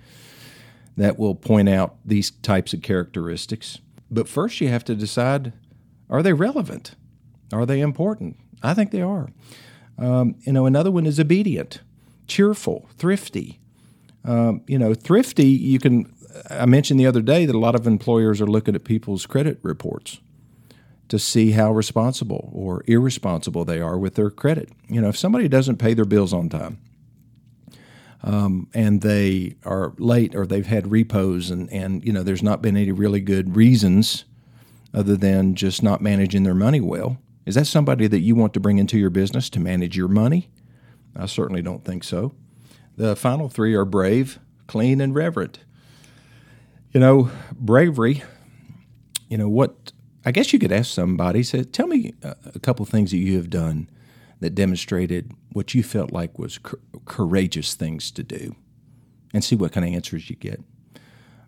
that 0.97 1.19
will 1.19 1.35
point 1.35 1.69
out 1.69 1.97
these 2.05 2.31
types 2.31 2.73
of 2.73 2.83
characteristics. 2.83 3.79
But 4.11 4.29
first, 4.29 4.61
you 4.61 4.69
have 4.69 4.85
to 4.85 4.95
decide 4.95 5.53
are 6.11 6.23
they 6.23 6.33
relevant? 6.33 6.95
Are 7.53 7.67
they 7.67 7.81
important? 7.81 8.37
I 8.63 8.75
think 8.75 8.91
they 8.91 9.03
are. 9.03 9.29
Um, 9.99 10.37
you 10.41 10.53
know, 10.53 10.67
another 10.67 10.91
one 10.91 11.07
is 11.07 11.19
obedient, 11.19 11.81
cheerful, 12.27 12.89
thrifty. 12.97 13.61
Um, 14.25 14.63
you 14.67 14.79
know, 14.79 14.95
thrifty, 14.95 15.47
you 15.47 15.79
can. 15.79 16.13
I 16.51 16.67
mentioned 16.67 16.99
the 16.99 17.07
other 17.07 17.23
day 17.23 17.47
that 17.47 17.55
a 17.55 17.59
lot 17.59 17.75
of 17.75 17.87
employers 17.87 18.41
are 18.41 18.47
looking 18.47 18.75
at 18.75 18.85
people's 18.85 19.25
credit 19.25 19.59
reports 19.63 20.19
to 21.09 21.19
see 21.19 21.53
how 21.53 21.73
responsible 21.73 22.51
or 22.53 22.83
irresponsible 22.87 23.65
they 23.65 23.81
are 23.81 23.99
with 23.99 24.15
their 24.15 24.31
credit. 24.31 24.71
You 24.89 25.01
know, 25.01 25.09
if 25.09 25.19
somebody 25.19 25.49
doesn't 25.49 25.77
pay 25.77 25.95
their 25.95 26.05
bills 26.05 26.33
on 26.33 26.49
time, 26.49 26.79
um, 28.23 28.69
and 28.73 29.03
they 29.03 29.57
are 29.65 29.93
late 29.99 30.35
or 30.35 30.47
they've 30.47 30.67
had 30.67 30.91
repos 30.91 31.51
and, 31.51 31.71
and 31.71 32.03
you 32.05 32.13
know 32.13 32.23
there's 32.23 32.43
not 32.43 32.63
been 32.63 32.75
any 32.75 32.91
really 32.91 33.21
good 33.21 33.55
reasons 33.55 34.25
other 34.95 35.15
than 35.15 35.55
just 35.55 35.83
not 35.83 36.01
managing 36.01 36.43
their 36.43 36.55
money 36.55 36.81
well 36.81 37.19
is 37.47 37.57
that 37.57 37.67
somebody 37.67 38.07
that 38.07 38.21
you 38.21 38.35
want 38.35 38.55
to 38.55 38.61
bring 38.61 38.79
into 38.79 38.99
your 38.99 39.11
business 39.11 39.51
to 39.51 39.61
manage 39.61 39.97
your 39.97 40.09
money? 40.09 40.49
I 41.15 41.27
certainly 41.27 41.63
don't 41.63 41.85
think 41.85 42.03
so. 42.03 42.33
The 42.97 43.15
final 43.17 43.49
three 43.49 43.75
are 43.75 43.85
brave 43.85 44.39
clean 44.67 45.01
and 45.01 45.15
reverent. 45.15 45.59
You 46.93 47.01
know, 47.01 47.31
bravery, 47.53 48.23
you 49.29 49.37
know, 49.37 49.49
what 49.49 49.93
I 50.25 50.31
guess 50.31 50.53
you 50.53 50.59
could 50.59 50.73
ask 50.73 50.93
somebody, 50.93 51.43
say, 51.43 51.65
tell 51.65 51.87
me 51.87 52.15
a 52.23 52.59
couple 52.59 52.87
things 52.87 53.11
that 53.11 53.19
you 53.19 53.37
have 53.37 53.51
done 53.51 53.91
that 54.41 54.55
demonstrated 54.55 55.33
what 55.53 55.75
you 55.75 55.83
felt 55.83 56.13
like 56.13 56.39
was 56.39 56.59
courageous 57.05 57.75
things 57.75 58.11
to 58.13 58.23
do 58.23 58.57
and 59.33 59.45
see 59.45 59.57
what 59.57 59.73
kind 59.73 59.87
of 59.87 59.93
answers 59.93 60.31
you 60.31 60.37
get. 60.37 60.61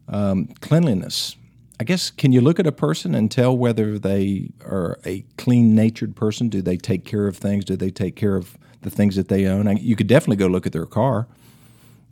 Um, 0.09 0.49
cleanliness. 0.61 1.37
I 1.79 1.85
guess, 1.85 2.11
can 2.11 2.33
you 2.33 2.41
look 2.41 2.59
at 2.59 2.67
a 2.67 2.73
person 2.73 3.15
and 3.15 3.31
tell 3.31 3.57
whether 3.57 3.99
they 3.99 4.51
are 4.65 4.99
a 5.05 5.25
clean 5.37 5.75
natured 5.75 6.17
person? 6.17 6.49
Do 6.49 6.63
they 6.63 6.77
take 6.77 7.05
care 7.05 7.27
of 7.27 7.37
things? 7.37 7.65
Do 7.65 7.77
they 7.77 7.91
take 7.91 8.17
care 8.17 8.37
of 8.37 8.57
the 8.83 8.91
things 8.91 9.17
that 9.17 9.29
they 9.29 9.47
own? 9.47 9.69
I, 9.69 9.73
you 9.73 9.97
could 9.97 10.07
definitely 10.07 10.37
go 10.37 10.47
look 10.47 10.67
at 10.67 10.73
their 10.73 10.87
car. 10.87 11.29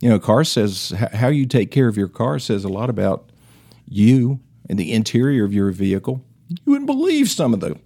You 0.01 0.09
know, 0.09 0.19
car 0.19 0.43
says 0.43 0.93
how 1.13 1.29
you 1.29 1.45
take 1.45 1.71
care 1.71 1.87
of 1.87 1.97
your 1.97 2.07
car 2.07 2.37
says 2.37 2.63
a 2.63 2.69
lot 2.69 2.89
about 2.89 3.31
you 3.87 4.39
and 4.69 4.77
the 4.77 4.93
interior 4.93 5.45
of 5.45 5.53
your 5.53 5.71
vehicle. 5.71 6.23
You 6.49 6.71
wouldn't 6.71 6.87
believe 6.87 7.29
some 7.29 7.53
of 7.53 7.59
the 7.59 7.77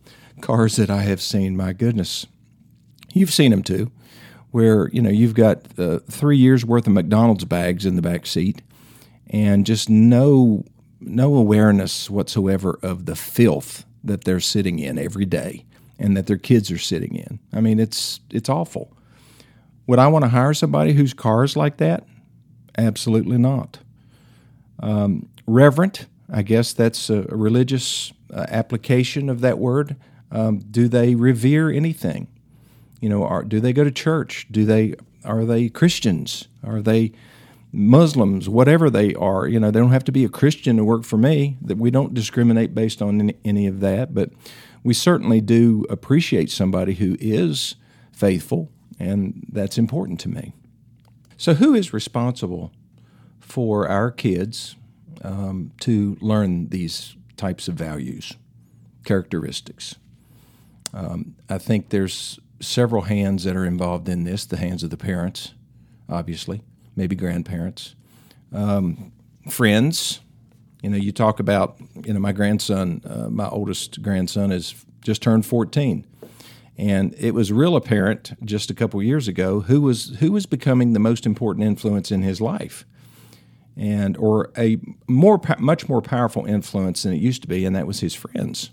cars 0.41 0.75
that 0.75 0.89
I 0.89 1.01
have 1.03 1.21
seen. 1.21 1.55
My 1.55 1.73
goodness, 1.73 2.25
you've 3.13 3.31
seen 3.33 3.51
them 3.51 3.63
too, 3.63 3.91
where 4.51 4.89
you 4.89 5.01
know 5.01 5.09
you've 5.09 5.33
got 5.33 5.61
uh, 5.77 5.99
three 6.09 6.37
years 6.37 6.65
worth 6.65 6.87
of 6.87 6.93
McDonald's 6.93 7.45
bags 7.45 7.85
in 7.85 7.95
the 7.95 8.01
back 8.01 8.25
seat, 8.25 8.61
and 9.29 9.65
just 9.65 9.89
no 9.89 10.65
no 10.99 11.35
awareness 11.35 12.09
whatsoever 12.09 12.77
of 12.81 13.05
the 13.05 13.15
filth 13.15 13.85
that 14.03 14.23
they're 14.23 14.39
sitting 14.39 14.79
in 14.79 14.97
every 14.97 15.25
day 15.25 15.65
and 15.97 16.15
that 16.15 16.27
their 16.27 16.37
kids 16.37 16.71
are 16.71 16.77
sitting 16.77 17.15
in. 17.15 17.39
I 17.53 17.61
mean, 17.61 17.79
it's 17.79 18.19
it's 18.29 18.49
awful. 18.49 18.95
Would 19.87 19.99
I 19.99 20.07
want 20.07 20.23
to 20.23 20.29
hire 20.29 20.53
somebody 20.53 20.93
whose 20.93 21.13
car 21.13 21.43
is 21.43 21.55
like 21.55 21.77
that? 21.77 22.05
Absolutely 22.77 23.37
not. 23.37 23.79
Um, 24.81 25.27
reverent, 25.47 26.05
I 26.31 26.41
guess 26.41 26.73
that's 26.73 27.09
a 27.09 27.23
religious 27.23 28.13
uh, 28.33 28.45
application 28.49 29.29
of 29.29 29.41
that 29.41 29.57
word. 29.57 29.95
Um, 30.31 30.59
do 30.59 30.87
they 30.87 31.15
revere 31.15 31.69
anything? 31.69 32.27
You 33.01 33.09
know, 33.09 33.23
are, 33.25 33.43
do 33.43 33.59
they 33.59 33.73
go 33.73 33.83
to 33.83 33.91
church? 33.91 34.47
Do 34.51 34.65
they 34.65 34.95
are 35.25 35.45
they 35.45 35.69
Christians? 35.69 36.47
Are 36.63 36.81
they 36.81 37.11
Muslims? 37.71 38.47
Whatever 38.47 38.89
they 38.89 39.13
are, 39.15 39.47
you 39.47 39.59
know, 39.59 39.71
they 39.71 39.79
don't 39.79 39.91
have 39.91 40.03
to 40.05 40.11
be 40.11 40.23
a 40.23 40.29
Christian 40.29 40.77
to 40.77 40.83
work 40.83 41.03
for 41.03 41.17
me. 41.17 41.57
That 41.61 41.77
we 41.77 41.91
don't 41.91 42.13
discriminate 42.13 42.75
based 42.75 43.01
on 43.01 43.19
any, 43.19 43.35
any 43.43 43.67
of 43.67 43.79
that, 43.79 44.13
but 44.13 44.31
we 44.83 44.93
certainly 44.93 45.41
do 45.41 45.85
appreciate 45.89 46.49
somebody 46.49 46.93
who 46.93 47.17
is 47.19 47.75
faithful, 48.11 48.69
and 48.99 49.45
that's 49.51 49.77
important 49.77 50.19
to 50.21 50.29
me. 50.29 50.53
So, 51.37 51.55
who 51.55 51.73
is 51.73 51.93
responsible 51.93 52.71
for 53.39 53.87
our 53.87 54.11
kids 54.11 54.75
um, 55.23 55.71
to 55.81 56.17
learn 56.21 56.69
these 56.69 57.15
types 57.37 57.67
of 57.67 57.75
values, 57.75 58.33
characteristics? 59.05 59.95
Um, 60.93 61.35
I 61.49 61.57
think 61.57 61.89
there's 61.89 62.39
several 62.59 63.03
hands 63.03 63.43
that 63.43 63.55
are 63.55 63.65
involved 63.65 64.09
in 64.09 64.23
this 64.23 64.45
the 64.45 64.57
hands 64.57 64.83
of 64.83 64.89
the 64.89 64.97
parents, 64.97 65.53
obviously, 66.09 66.61
maybe 66.95 67.15
grandparents, 67.15 67.95
um, 68.51 69.11
friends. 69.49 70.21
You 70.81 70.89
know, 70.89 70.97
you 70.97 71.11
talk 71.11 71.39
about, 71.39 71.77
you 72.05 72.13
know, 72.13 72.19
my 72.19 72.31
grandson, 72.31 73.01
uh, 73.05 73.29
my 73.29 73.47
oldest 73.49 74.01
grandson 74.01 74.51
is 74.51 74.73
just 75.03 75.21
turned 75.21 75.45
14. 75.45 76.05
And 76.77 77.13
it 77.17 77.33
was 77.33 77.51
real 77.51 77.75
apparent 77.75 78.31
just 78.45 78.71
a 78.71 78.73
couple 78.73 79.03
years 79.03 79.27
ago 79.27 79.61
who 79.61 79.81
was 79.81 80.15
who 80.19 80.31
was 80.31 80.45
becoming 80.45 80.93
the 80.93 80.99
most 80.99 81.25
important 81.25 81.65
influence 81.65 82.09
in 82.09 82.21
his 82.21 82.39
life, 82.39 82.85
and 83.79 84.17
or 84.17 84.51
a 84.57 84.77
more 85.07 85.41
much 85.57 85.87
more 85.87 86.01
powerful 86.01 86.45
influence 86.45 87.03
than 87.03 87.13
it 87.13 87.21
used 87.21 87.41
to 87.41 87.47
be, 87.47 87.65
and 87.65 87.75
that 87.75 87.87
was 87.87 88.01
his 88.01 88.13
friends. 88.13 88.71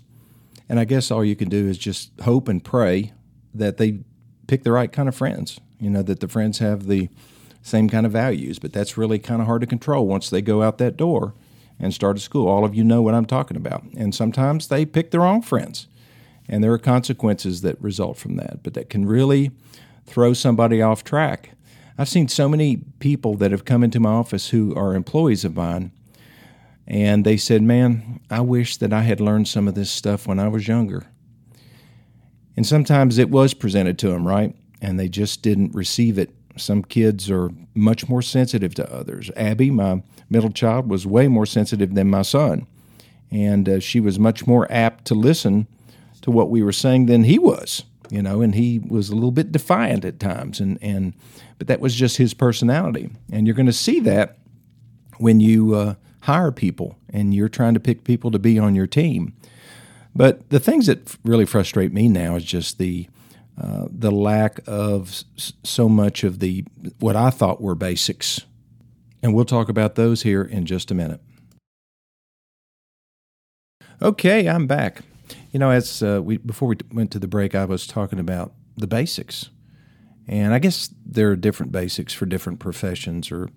And 0.69 0.79
I 0.79 0.85
guess 0.85 1.09
all 1.09 1.23
you 1.23 1.35
can 1.35 1.47
do 1.47 1.65
is 1.65 1.77
just 1.77 2.11
hope 2.21 2.49
and 2.49 2.63
pray 2.63 3.13
that 3.53 3.77
they 3.77 4.01
pick 4.47 4.63
the 4.63 4.71
right 4.73 4.91
kind 4.91 5.07
of 5.07 5.15
friends. 5.15 5.59
You 5.79 5.89
know 5.89 6.03
that 6.03 6.19
the 6.19 6.27
friends 6.27 6.59
have 6.59 6.87
the 6.87 7.09
same 7.61 7.89
kind 7.89 8.05
of 8.05 8.11
values, 8.11 8.59
but 8.59 8.73
that's 8.73 8.97
really 8.97 9.17
kind 9.17 9.41
of 9.41 9.47
hard 9.47 9.61
to 9.61 9.67
control 9.67 10.05
once 10.05 10.29
they 10.29 10.41
go 10.41 10.61
out 10.61 10.77
that 10.79 10.97
door 10.97 11.33
and 11.79 11.93
start 11.93 12.17
a 12.17 12.19
school. 12.19 12.47
All 12.47 12.65
of 12.65 12.75
you 12.75 12.83
know 12.83 13.01
what 13.01 13.13
I'm 13.13 13.25
talking 13.25 13.57
about. 13.57 13.83
And 13.95 14.13
sometimes 14.13 14.67
they 14.67 14.85
pick 14.85 15.11
the 15.11 15.19
wrong 15.19 15.41
friends 15.41 15.87
and 16.49 16.63
there 16.63 16.71
are 16.71 16.77
consequences 16.77 17.61
that 17.61 17.81
result 17.81 18.17
from 18.17 18.37
that, 18.37 18.63
but 18.63 18.73
that 18.73 18.89
can 18.89 19.05
really 19.05 19.51
throw 20.05 20.33
somebody 20.33 20.81
off 20.81 21.03
track. 21.03 21.51
I've 21.97 22.09
seen 22.09 22.27
so 22.27 22.47
many 22.47 22.77
people 22.99 23.35
that 23.35 23.51
have 23.51 23.65
come 23.65 23.83
into 23.83 23.99
my 23.99 24.11
office 24.11 24.49
who 24.49 24.75
are 24.75 24.93
employees 24.93 25.43
of 25.43 25.55
mine, 25.55 25.91
and 26.85 27.25
they 27.25 27.37
said, 27.37 27.63
Man, 27.63 28.19
I 28.29 28.41
wish 28.41 28.77
that 28.77 28.93
I 28.93 29.01
had 29.01 29.19
learned 29.19 29.47
some 29.47 29.67
of 29.67 29.75
this 29.75 29.89
stuff 29.89 30.27
when 30.27 30.39
I 30.39 30.47
was 30.47 30.67
younger. 30.67 31.07
And 32.55 32.65
sometimes 32.65 33.17
it 33.17 33.29
was 33.29 33.53
presented 33.53 33.99
to 33.99 34.09
them, 34.09 34.27
right? 34.27 34.55
And 34.81 34.99
they 34.99 35.09
just 35.09 35.41
didn't 35.41 35.75
receive 35.75 36.17
it. 36.17 36.33
Some 36.55 36.83
kids 36.83 37.29
are 37.29 37.51
much 37.75 38.09
more 38.09 38.21
sensitive 38.21 38.73
to 38.75 38.93
others. 38.93 39.29
Abby, 39.35 39.69
my 39.69 40.01
middle 40.29 40.49
child, 40.49 40.89
was 40.89 41.05
way 41.05 41.27
more 41.27 41.45
sensitive 41.45 41.93
than 41.93 42.09
my 42.09 42.23
son. 42.23 42.65
And 43.29 43.67
uh, 43.67 43.79
she 43.79 43.99
was 43.99 44.17
much 44.17 44.47
more 44.47 44.71
apt 44.71 45.05
to 45.05 45.15
listen 45.15 45.67
to 46.21 46.31
what 46.31 46.49
we 46.49 46.63
were 46.63 46.71
saying 46.71 47.05
than 47.05 47.25
he 47.25 47.37
was, 47.37 47.83
you 48.09 48.21
know, 48.21 48.41
and 48.41 48.55
he 48.55 48.79
was 48.79 49.09
a 49.09 49.15
little 49.15 49.31
bit 49.31 49.51
defiant 49.51 50.05
at 50.05 50.19
times, 50.19 50.59
and 50.59 50.77
and 50.81 51.13
but 51.57 51.67
that 51.67 51.79
was 51.79 51.95
just 51.95 52.17
his 52.17 52.33
personality, 52.33 53.09
and 53.31 53.47
you're 53.47 53.55
going 53.55 53.65
to 53.65 53.73
see 53.73 53.99
that 54.01 54.37
when 55.17 55.39
you 55.39 55.75
uh, 55.75 55.95
hire 56.21 56.51
people 56.51 56.97
and 57.09 57.33
you're 57.33 57.49
trying 57.49 57.73
to 57.73 57.79
pick 57.79 58.03
people 58.03 58.31
to 58.31 58.39
be 58.39 58.59
on 58.59 58.75
your 58.75 58.87
team. 58.87 59.33
But 60.15 60.49
the 60.49 60.59
things 60.59 60.87
that 60.87 61.15
really 61.23 61.45
frustrate 61.45 61.93
me 61.93 62.09
now 62.09 62.35
is 62.35 62.43
just 62.43 62.77
the 62.77 63.07
uh, 63.59 63.87
the 63.89 64.11
lack 64.11 64.59
of 64.67 65.23
so 65.63 65.89
much 65.89 66.23
of 66.23 66.39
the 66.39 66.63
what 66.99 67.15
I 67.15 67.29
thought 67.29 67.61
were 67.61 67.75
basics, 67.75 68.41
and 69.23 69.33
we'll 69.33 69.45
talk 69.45 69.69
about 69.69 69.95
those 69.95 70.23
here 70.23 70.43
in 70.43 70.65
just 70.65 70.91
a 70.91 70.95
minute. 70.95 71.21
Okay, 73.99 74.47
I'm 74.47 74.67
back. 74.67 75.01
You 75.51 75.59
know, 75.59 75.71
as 75.71 76.03
uh, 76.03 76.21
we 76.23 76.37
before 76.37 76.67
we 76.67 76.77
went 76.91 77.11
to 77.11 77.19
the 77.19 77.27
break, 77.27 77.55
I 77.55 77.65
was 77.65 77.87
talking 77.87 78.19
about 78.19 78.53
the 78.75 78.87
basics, 78.87 79.49
and 80.27 80.53
I 80.53 80.59
guess 80.59 80.89
there 81.05 81.31
are 81.31 81.35
different 81.35 81.71
basics 81.71 82.13
for 82.13 82.25
different 82.25 82.59
professions 82.59 83.31
or 83.31 83.49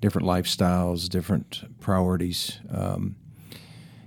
different 0.00 0.26
lifestyles, 0.26 1.08
different 1.08 1.64
priorities. 1.80 2.58
Um, 2.70 3.16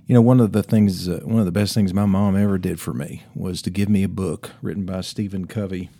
you 0.06 0.14
know, 0.14 0.20
one 0.20 0.40
of 0.40 0.52
the 0.52 0.62
things, 0.62 1.08
uh, 1.08 1.20
one 1.24 1.38
of 1.38 1.46
the 1.46 1.52
best 1.52 1.74
things 1.74 1.94
my 1.94 2.06
mom 2.06 2.36
ever 2.36 2.58
did 2.58 2.80
for 2.80 2.92
me 2.92 3.22
was 3.34 3.62
to 3.62 3.70
give 3.70 3.88
me 3.88 4.02
a 4.02 4.08
book 4.08 4.50
written 4.60 4.84
by 4.84 5.00
Stephen 5.00 5.46
Covey. 5.46 5.90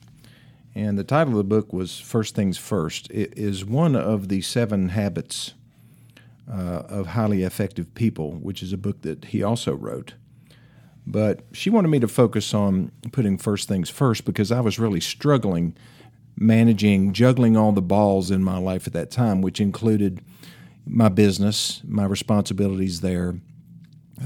And 0.74 0.98
the 0.98 1.04
title 1.04 1.34
of 1.34 1.38
the 1.38 1.44
book 1.44 1.72
was 1.72 1.98
First 1.98 2.34
Things 2.34 2.58
First. 2.58 3.10
It 3.10 3.36
is 3.38 3.64
one 3.64 3.94
of 3.94 4.28
the 4.28 4.40
seven 4.40 4.90
habits 4.90 5.54
uh, 6.50 6.82
of 6.88 7.08
highly 7.08 7.42
effective 7.42 7.94
people, 7.94 8.32
which 8.32 8.62
is 8.62 8.72
a 8.72 8.78
book 8.78 9.02
that 9.02 9.26
he 9.26 9.42
also 9.42 9.74
wrote. 9.74 10.14
But 11.06 11.40
she 11.52 11.68
wanted 11.68 11.88
me 11.88 11.98
to 12.00 12.08
focus 12.08 12.54
on 12.54 12.92
putting 13.10 13.36
first 13.36 13.68
things 13.68 13.90
first 13.90 14.24
because 14.24 14.52
I 14.52 14.60
was 14.60 14.78
really 14.78 15.00
struggling 15.00 15.76
managing, 16.36 17.12
juggling 17.12 17.56
all 17.56 17.72
the 17.72 17.82
balls 17.82 18.30
in 18.30 18.42
my 18.42 18.58
life 18.58 18.86
at 18.86 18.92
that 18.92 19.10
time, 19.10 19.40
which 19.40 19.60
included 19.60 20.20
my 20.86 21.08
business, 21.08 21.80
my 21.84 22.04
responsibilities 22.04 23.00
there, 23.00 23.36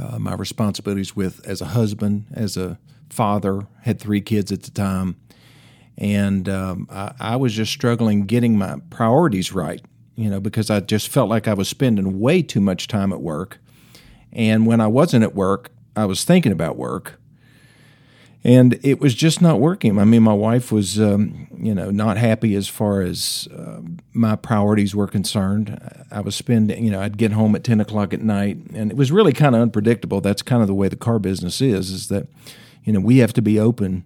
uh, 0.01 0.19
my 0.19 0.35
responsibilities 0.35 1.15
with 1.15 1.47
as 1.47 1.61
a 1.61 1.67
husband, 1.67 2.27
as 2.33 2.57
a 2.57 2.79
father, 3.11 3.67
had 3.83 4.01
three 4.01 4.21
kids 4.21 4.51
at 4.53 4.63
the 4.63 4.71
time, 4.71 5.17
and 5.99 6.49
um, 6.49 6.87
I, 6.91 7.13
I, 7.19 7.37
was 7.37 7.55
just 7.55 7.73
struggling 7.73 8.27
getting 8.27 8.59
my 8.59 8.79
priorities 8.91 9.53
right. 9.53 9.81
You 10.15 10.31
know, 10.31 10.41
because 10.41 10.71
I 10.71 10.81
just 10.81 11.09
felt 11.09 11.29
like 11.29 11.47
I 11.47 11.53
was 11.53 11.69
spending 11.69 12.19
way 12.19 12.41
too 12.43 12.61
much 12.61 12.89
time 12.89 13.13
at 13.13 13.21
work, 13.21 13.59
and 14.33 14.67
when 14.67 14.81
I 14.81 14.87
wasn't 14.87 15.25
at 15.25 15.35
work, 15.35 15.71
I 15.97 16.05
was 16.05 16.25
thinking 16.25 16.53
about 16.53 16.77
work, 16.77 17.19
and 18.45 18.79
it 18.83 19.01
was 19.01 19.15
just 19.15 19.41
not 19.41 19.59
working. 19.59 19.99
I 19.99 20.05
mean, 20.05 20.23
my 20.23 20.35
wife 20.35 20.71
was, 20.71 21.01
um, 21.01 21.49
you 21.59 21.75
know, 21.75 21.91
not 21.91 22.17
happy 22.17 22.55
as 22.55 22.69
far 22.69 23.01
as 23.01 23.49
uh, 23.57 23.81
my 24.13 24.37
priorities 24.37 24.95
were 24.95 25.09
concerned. 25.09 25.81
I 26.11 26.21
was 26.21 26.37
spending, 26.37 26.85
you 26.85 26.91
know, 26.91 27.01
I'd 27.01 27.19
get 27.19 27.33
home 27.33 27.57
at 27.57 27.65
ten 27.65 27.81
o'clock 27.81 28.13
at 28.13 28.21
night, 28.21 28.59
and 28.75 28.91
it 28.91 28.97
was 28.97 29.11
really 29.11 29.33
kind 29.33 29.55
of 29.57 29.63
unpredictable. 29.63 30.21
That's 30.21 30.43
kind 30.43 30.63
of 30.63 30.69
the 30.69 30.75
way 30.75 30.89
the 30.89 30.97
car 30.97 31.19
business 31.19 31.61
is. 31.61 31.91
Is 31.91 32.09
that, 32.09 32.29
you 32.85 32.93
know, 32.93 33.01
we 33.01 33.19
have 33.19 33.33
to 33.33 33.43
be 33.43 33.59
open 33.59 34.05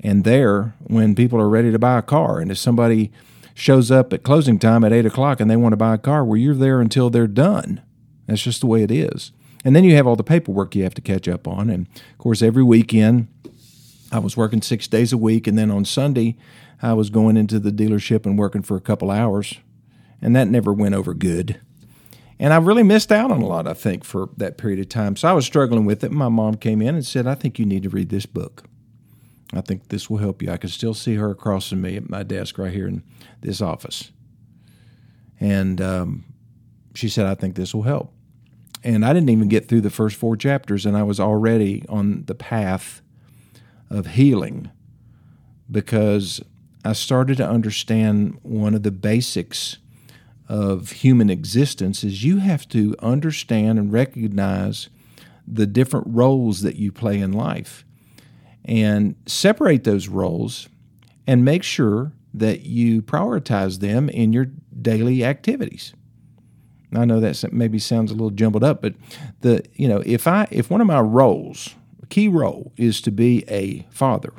and 0.00 0.24
there 0.24 0.74
when 0.80 1.14
people 1.14 1.40
are 1.40 1.48
ready 1.48 1.72
to 1.72 1.78
buy 1.78 1.98
a 1.98 2.02
car, 2.02 2.40
and 2.40 2.50
if 2.50 2.58
somebody 2.58 3.10
shows 3.54 3.90
up 3.90 4.12
at 4.12 4.22
closing 4.22 4.58
time 4.58 4.84
at 4.84 4.92
eight 4.92 5.06
o'clock 5.06 5.40
and 5.40 5.50
they 5.50 5.56
want 5.56 5.72
to 5.72 5.76
buy 5.76 5.94
a 5.94 5.98
car, 5.98 6.24
well, 6.24 6.36
you're 6.36 6.54
there 6.54 6.80
until 6.80 7.10
they're 7.10 7.26
done. 7.26 7.82
That's 8.26 8.42
just 8.42 8.60
the 8.60 8.68
way 8.68 8.82
it 8.82 8.90
is. 8.90 9.32
And 9.64 9.74
then 9.74 9.84
you 9.84 9.96
have 9.96 10.06
all 10.06 10.16
the 10.16 10.24
paperwork 10.24 10.74
you 10.74 10.84
have 10.84 10.94
to 10.94 11.00
catch 11.00 11.28
up 11.28 11.48
on. 11.48 11.68
And 11.68 11.88
of 11.88 12.18
course, 12.18 12.42
every 12.42 12.62
weekend, 12.62 13.28
I 14.12 14.18
was 14.20 14.36
working 14.36 14.62
six 14.62 14.86
days 14.86 15.12
a 15.12 15.18
week. 15.18 15.46
And 15.46 15.58
then 15.58 15.70
on 15.70 15.84
Sunday, 15.84 16.36
I 16.80 16.92
was 16.94 17.10
going 17.10 17.36
into 17.36 17.58
the 17.58 17.72
dealership 17.72 18.24
and 18.24 18.38
working 18.38 18.62
for 18.62 18.76
a 18.76 18.80
couple 18.80 19.10
hours. 19.10 19.58
And 20.22 20.34
that 20.36 20.48
never 20.48 20.72
went 20.72 20.94
over 20.94 21.14
good. 21.14 21.60
And 22.40 22.52
I 22.52 22.58
really 22.58 22.84
missed 22.84 23.10
out 23.10 23.32
on 23.32 23.42
a 23.42 23.46
lot, 23.46 23.66
I 23.66 23.74
think, 23.74 24.04
for 24.04 24.28
that 24.36 24.58
period 24.58 24.78
of 24.78 24.88
time. 24.88 25.16
So 25.16 25.28
I 25.28 25.32
was 25.32 25.44
struggling 25.44 25.84
with 25.84 26.04
it. 26.04 26.12
My 26.12 26.28
mom 26.28 26.54
came 26.54 26.80
in 26.80 26.94
and 26.94 27.04
said, 27.04 27.26
I 27.26 27.34
think 27.34 27.58
you 27.58 27.66
need 27.66 27.82
to 27.82 27.88
read 27.88 28.10
this 28.10 28.26
book. 28.26 28.64
I 29.52 29.60
think 29.60 29.88
this 29.88 30.08
will 30.08 30.18
help 30.18 30.42
you. 30.42 30.50
I 30.50 30.56
can 30.56 30.70
still 30.70 30.94
see 30.94 31.16
her 31.16 31.30
across 31.30 31.70
from 31.70 31.80
me 31.80 31.96
at 31.96 32.08
my 32.08 32.22
desk 32.22 32.58
right 32.58 32.72
here 32.72 32.86
in 32.86 33.02
this 33.40 33.60
office. 33.60 34.12
And 35.40 35.80
um, 35.80 36.24
she 36.94 37.08
said, 37.08 37.26
I 37.26 37.34
think 37.34 37.56
this 37.56 37.74
will 37.74 37.82
help. 37.82 38.12
And 38.88 39.04
I 39.04 39.12
didn't 39.12 39.28
even 39.28 39.48
get 39.48 39.68
through 39.68 39.82
the 39.82 39.90
first 39.90 40.16
four 40.16 40.34
chapters, 40.34 40.86
and 40.86 40.96
I 40.96 41.02
was 41.02 41.20
already 41.20 41.84
on 41.90 42.24
the 42.24 42.34
path 42.34 43.02
of 43.90 44.06
healing 44.06 44.70
because 45.70 46.40
I 46.86 46.94
started 46.94 47.36
to 47.36 47.46
understand 47.46 48.38
one 48.42 48.74
of 48.74 48.84
the 48.84 48.90
basics 48.90 49.76
of 50.48 50.90
human 50.90 51.28
existence 51.28 52.02
is 52.02 52.24
you 52.24 52.38
have 52.38 52.66
to 52.70 52.96
understand 53.00 53.78
and 53.78 53.92
recognize 53.92 54.88
the 55.46 55.66
different 55.66 56.06
roles 56.08 56.62
that 56.62 56.76
you 56.76 56.90
play 56.90 57.20
in 57.20 57.32
life 57.32 57.84
and 58.64 59.16
separate 59.26 59.84
those 59.84 60.08
roles 60.08 60.66
and 61.26 61.44
make 61.44 61.62
sure 61.62 62.12
that 62.32 62.62
you 62.62 63.02
prioritize 63.02 63.80
them 63.80 64.08
in 64.08 64.32
your 64.32 64.46
daily 64.80 65.22
activities. 65.22 65.92
I 66.92 67.04
know 67.04 67.20
that 67.20 67.52
maybe 67.52 67.78
sounds 67.78 68.10
a 68.10 68.14
little 68.14 68.30
jumbled 68.30 68.64
up, 68.64 68.80
but 68.80 68.94
the 69.40 69.64
you 69.74 69.88
know 69.88 70.02
if 70.06 70.26
I 70.26 70.48
if 70.50 70.70
one 70.70 70.80
of 70.80 70.86
my 70.86 71.00
roles, 71.00 71.74
key 72.08 72.28
role, 72.28 72.72
is 72.76 73.00
to 73.02 73.10
be 73.10 73.44
a 73.48 73.86
father, 73.90 74.32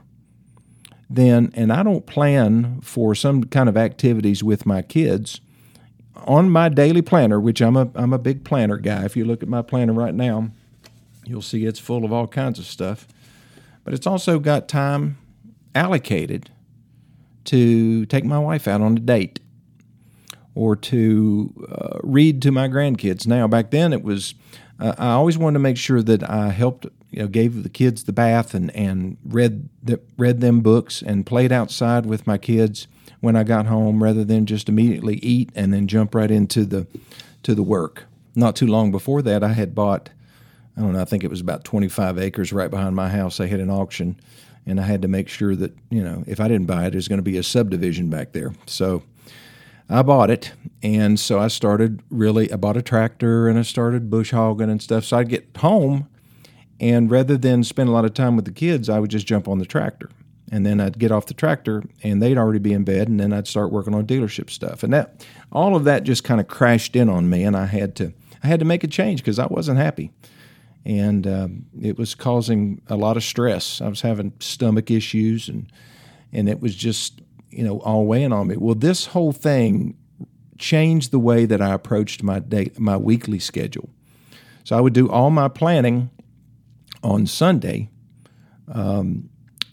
then 1.10 1.52
and 1.54 1.72
I 1.72 1.84
don't 1.84 2.06
plan 2.06 2.82
for 2.82 3.14
some 3.14 3.44
kind 3.46 3.70
of 3.70 3.78
activities 3.78 4.44
with 4.44 4.66
my 4.66 4.82
kids 4.82 5.42
on 6.26 6.50
my 6.50 6.70
daily 6.70 7.02
planner, 7.02 7.40
which 7.40 7.62
I'm 7.62 7.78
a 7.78 7.90
I'm 7.96 8.14
a 8.14 8.20
big 8.20 8.44
planner 8.44 8.78
guy. 8.78 9.06
If 9.06 9.16
you 9.16 9.26
look 9.26 9.44
at 9.44 9.50
my 9.50 9.62
planner 9.62 9.94
right 9.94 10.14
now, 10.14 10.50
you'll 11.26 11.42
see 11.42 11.66
it's 11.66 11.80
full 11.80 12.04
of 12.04 12.12
all 12.12 12.28
kinds 12.28 12.58
of 12.58 12.66
stuff. 12.66 13.08
But 13.84 13.94
it's 13.94 14.08
also 14.08 14.40
got 14.40 14.68
time 14.68 15.18
allocated 15.76 16.50
to 17.46 18.06
take 18.08 18.26
my 18.26 18.40
wife 18.40 18.68
out 18.68 18.82
on 18.82 18.98
a 18.98 19.00
date 19.00 19.40
or 20.56 20.76
to 20.76 21.68
uh, 21.72 22.00
read 22.04 22.42
to 22.42 22.52
my 22.52 22.68
grandkids. 22.68 23.28
Now, 23.28 23.48
back 23.48 23.72
then 23.72 23.94
it 23.94 24.04
was 24.04 24.36
uh, 24.80 24.96
I 24.98 25.12
always 25.12 25.38
wanted 25.38 25.56
to 25.56 25.60
make 25.60 25.78
sure 25.78 26.02
that 26.02 26.28
I 26.30 26.50
helped, 26.50 26.86
you 27.12 27.20
know, 27.20 27.28
gave 27.28 27.64
the 27.64 27.70
kids 27.70 28.04
the 28.04 28.14
bath 28.14 28.54
and 28.54 28.74
and 28.76 29.18
read 29.26 29.70
the, 29.84 30.00
read 30.18 30.42
them 30.42 30.62
books 30.62 31.02
and 31.02 31.26
played 31.26 31.52
outside 31.52 32.06
with 32.06 32.26
my 32.28 32.38
kids 32.38 32.88
when 33.20 33.36
I 33.36 33.44
got 33.44 33.66
home 33.66 34.02
rather 34.02 34.24
than 34.24 34.46
just 34.46 34.70
immediately 34.70 35.16
eat 35.18 35.50
and 35.56 35.74
then 35.74 35.88
jump 35.88 36.16
right 36.16 36.32
into 36.32 36.66
the 36.66 36.88
to 37.44 37.56
the 37.56 37.64
work. 37.64 38.06
Not 38.36 38.56
too 38.56 38.68
long 38.68 38.92
before 38.92 39.22
that, 39.24 39.44
I 39.44 39.54
had 39.54 39.76
bought 39.76 40.10
I 40.80 40.82
don't 40.82 40.94
know, 40.94 41.02
I 41.02 41.06
think 41.06 41.26
it 41.26 41.30
was 41.30 41.42
about 41.42 41.66
25 41.66 42.18
acres 42.18 42.54
right 42.54 42.72
behind 42.72 42.96
my 42.96 43.10
house. 43.10 43.38
They 43.38 43.50
had 43.50 43.60
an 43.60 43.70
auction, 43.70 44.16
and 44.66 44.80
I 44.80 44.84
had 44.84 45.02
to 45.02 45.10
make 45.10 45.28
sure 45.28 45.54
that, 45.54 45.76
you 45.90 46.02
know, 46.02 46.24
if 46.26 46.40
I 46.40 46.48
didn't 46.48 46.68
buy 46.68 46.86
it, 46.86 46.92
there's 46.92 47.10
going 47.10 47.18
to 47.18 47.24
be 47.24 47.38
a 47.38 47.44
subdivision 47.44 48.10
back 48.10 48.32
there. 48.32 48.54
So 48.66 49.04
I 49.90 50.04
bought 50.04 50.30
it, 50.30 50.54
and 50.84 51.20
so 51.20 51.40
I 51.40 51.48
started 51.48 52.02
really, 52.10 52.52
I 52.52 52.58
bought 52.58 52.78
a 52.78 52.82
tractor 52.82 53.48
and 53.48 53.58
I 53.58 53.64
started 53.64 54.10
bush 54.10 54.32
hogging 54.32 54.70
and 54.70 54.82
stuff. 54.82 55.04
So 55.06 55.18
I'd 55.18 55.30
get 55.30 55.58
home, 55.58 56.08
and 56.80 57.10
rather 57.12 57.38
than 57.38 57.64
spend 57.64 57.90
a 57.90 57.92
lot 57.92 58.06
of 58.06 58.14
time 58.14 58.36
with 58.36 58.46
the 58.46 58.52
kids, 58.52 58.90
I 58.90 59.00
would 59.00 59.10
just 59.10 59.28
jump 59.28 59.48
on 59.48 59.58
the 59.58 59.66
tractor. 59.66 60.10
And 60.52 60.66
then 60.66 60.80
I'd 60.80 60.98
get 60.98 61.12
off 61.12 61.28
the 61.28 61.34
tractor 61.34 61.84
and 62.02 62.22
they'd 62.22 62.38
already 62.38 62.60
be 62.60 62.74
in 62.74 62.84
bed 62.84 63.08
and 63.08 63.20
then 63.20 63.32
I'd 63.34 63.48
start 63.48 63.72
working 63.72 63.94
on 63.94 64.08
dealership 64.08 64.50
stuff. 64.50 64.82
And 64.82 64.92
that 64.94 65.24
all 65.52 65.76
of 65.76 65.84
that 65.84 66.04
just 66.04 66.24
kind 66.24 66.42
of 66.42 66.48
crashed 66.48 66.96
in 66.96 67.08
on 67.08 67.30
me 67.30 67.44
and 67.44 67.56
I 67.56 67.66
had 67.66 67.96
to 67.98 68.14
I 68.44 68.48
had 68.48 68.60
to 68.60 68.66
make 68.66 68.84
a 68.84 68.88
change 68.88 69.22
because 69.22 69.38
I 69.38 69.46
wasn't 69.46 69.78
happy. 69.78 70.12
And 70.86 71.28
um, 71.28 71.66
it 71.80 72.00
was 72.00 72.16
causing 72.16 72.82
a 72.88 72.96
lot 72.96 73.16
of 73.16 73.24
stress. 73.24 73.80
I 73.80 73.90
was 73.90 74.02
having 74.02 74.34
stomach 74.40 74.90
issues 74.90 75.50
and 75.50 75.72
and 76.34 76.50
it 76.50 76.62
was 76.62 76.76
just 76.76 77.22
you 77.50 77.64
know 77.64 77.80
all 77.80 78.06
weighing 78.06 78.34
on 78.34 78.48
me. 78.48 78.58
Well 78.58 78.76
this 78.76 79.08
whole 79.08 79.32
thing 79.32 79.98
changed 80.58 81.12
the 81.12 81.20
way 81.20 81.46
that 81.46 81.62
I 81.62 81.74
approached 81.74 82.24
my 82.24 82.40
day 82.40 82.72
my 82.78 82.98
weekly 82.98 83.40
schedule? 83.40 83.90
So 84.64 84.78
I 84.78 84.82
would 84.82 84.94
do 84.94 85.10
all 85.10 85.30
my 85.30 85.48
planning 85.48 86.10
on 87.02 87.26
Sunday 87.26 87.90
um, 88.68 89.30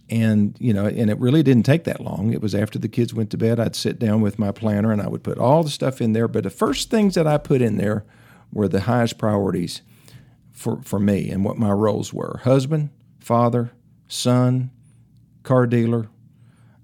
and 0.09 0.57
you 0.61 0.73
know 0.73 0.87
and 0.87 1.11
it 1.11 1.19
really 1.19 1.43
didn't 1.43 1.65
take 1.65 1.85
that 1.85 2.01
long. 2.01 2.33
It 2.33 2.41
was 2.41 2.55
after 2.55 2.79
the 2.79 2.89
kids 2.89 3.13
went 3.13 3.31
to 3.31 3.39
bed 3.39 3.59
i'd 3.59 3.77
sit 3.77 3.99
down 3.99 4.21
with 4.21 4.39
my 4.39 4.53
planner 4.53 4.93
and 4.93 5.03
i 5.03 5.09
would 5.09 5.25
put 5.25 5.39
all 5.39 5.63
the 5.63 5.71
stuff 5.71 6.01
in 6.01 6.13
there. 6.13 6.29
But 6.29 6.45
the 6.45 6.51
first 6.51 6.91
things 6.91 7.15
that 7.15 7.27
i 7.27 7.39
put 7.39 7.61
in 7.61 7.77
there 7.77 8.05
were 8.53 8.69
the 8.69 8.83
highest 8.83 9.19
priorities 9.19 9.83
for, 10.53 10.81
for 10.83 10.99
me 10.99 11.31
and 11.31 11.45
what 11.45 11.59
my 11.59 11.71
roles 11.71 12.13
were 12.13 12.41
husband 12.45 12.89
father 13.21 13.73
son 14.09 14.71
car 15.43 15.67
dealer 15.67 16.09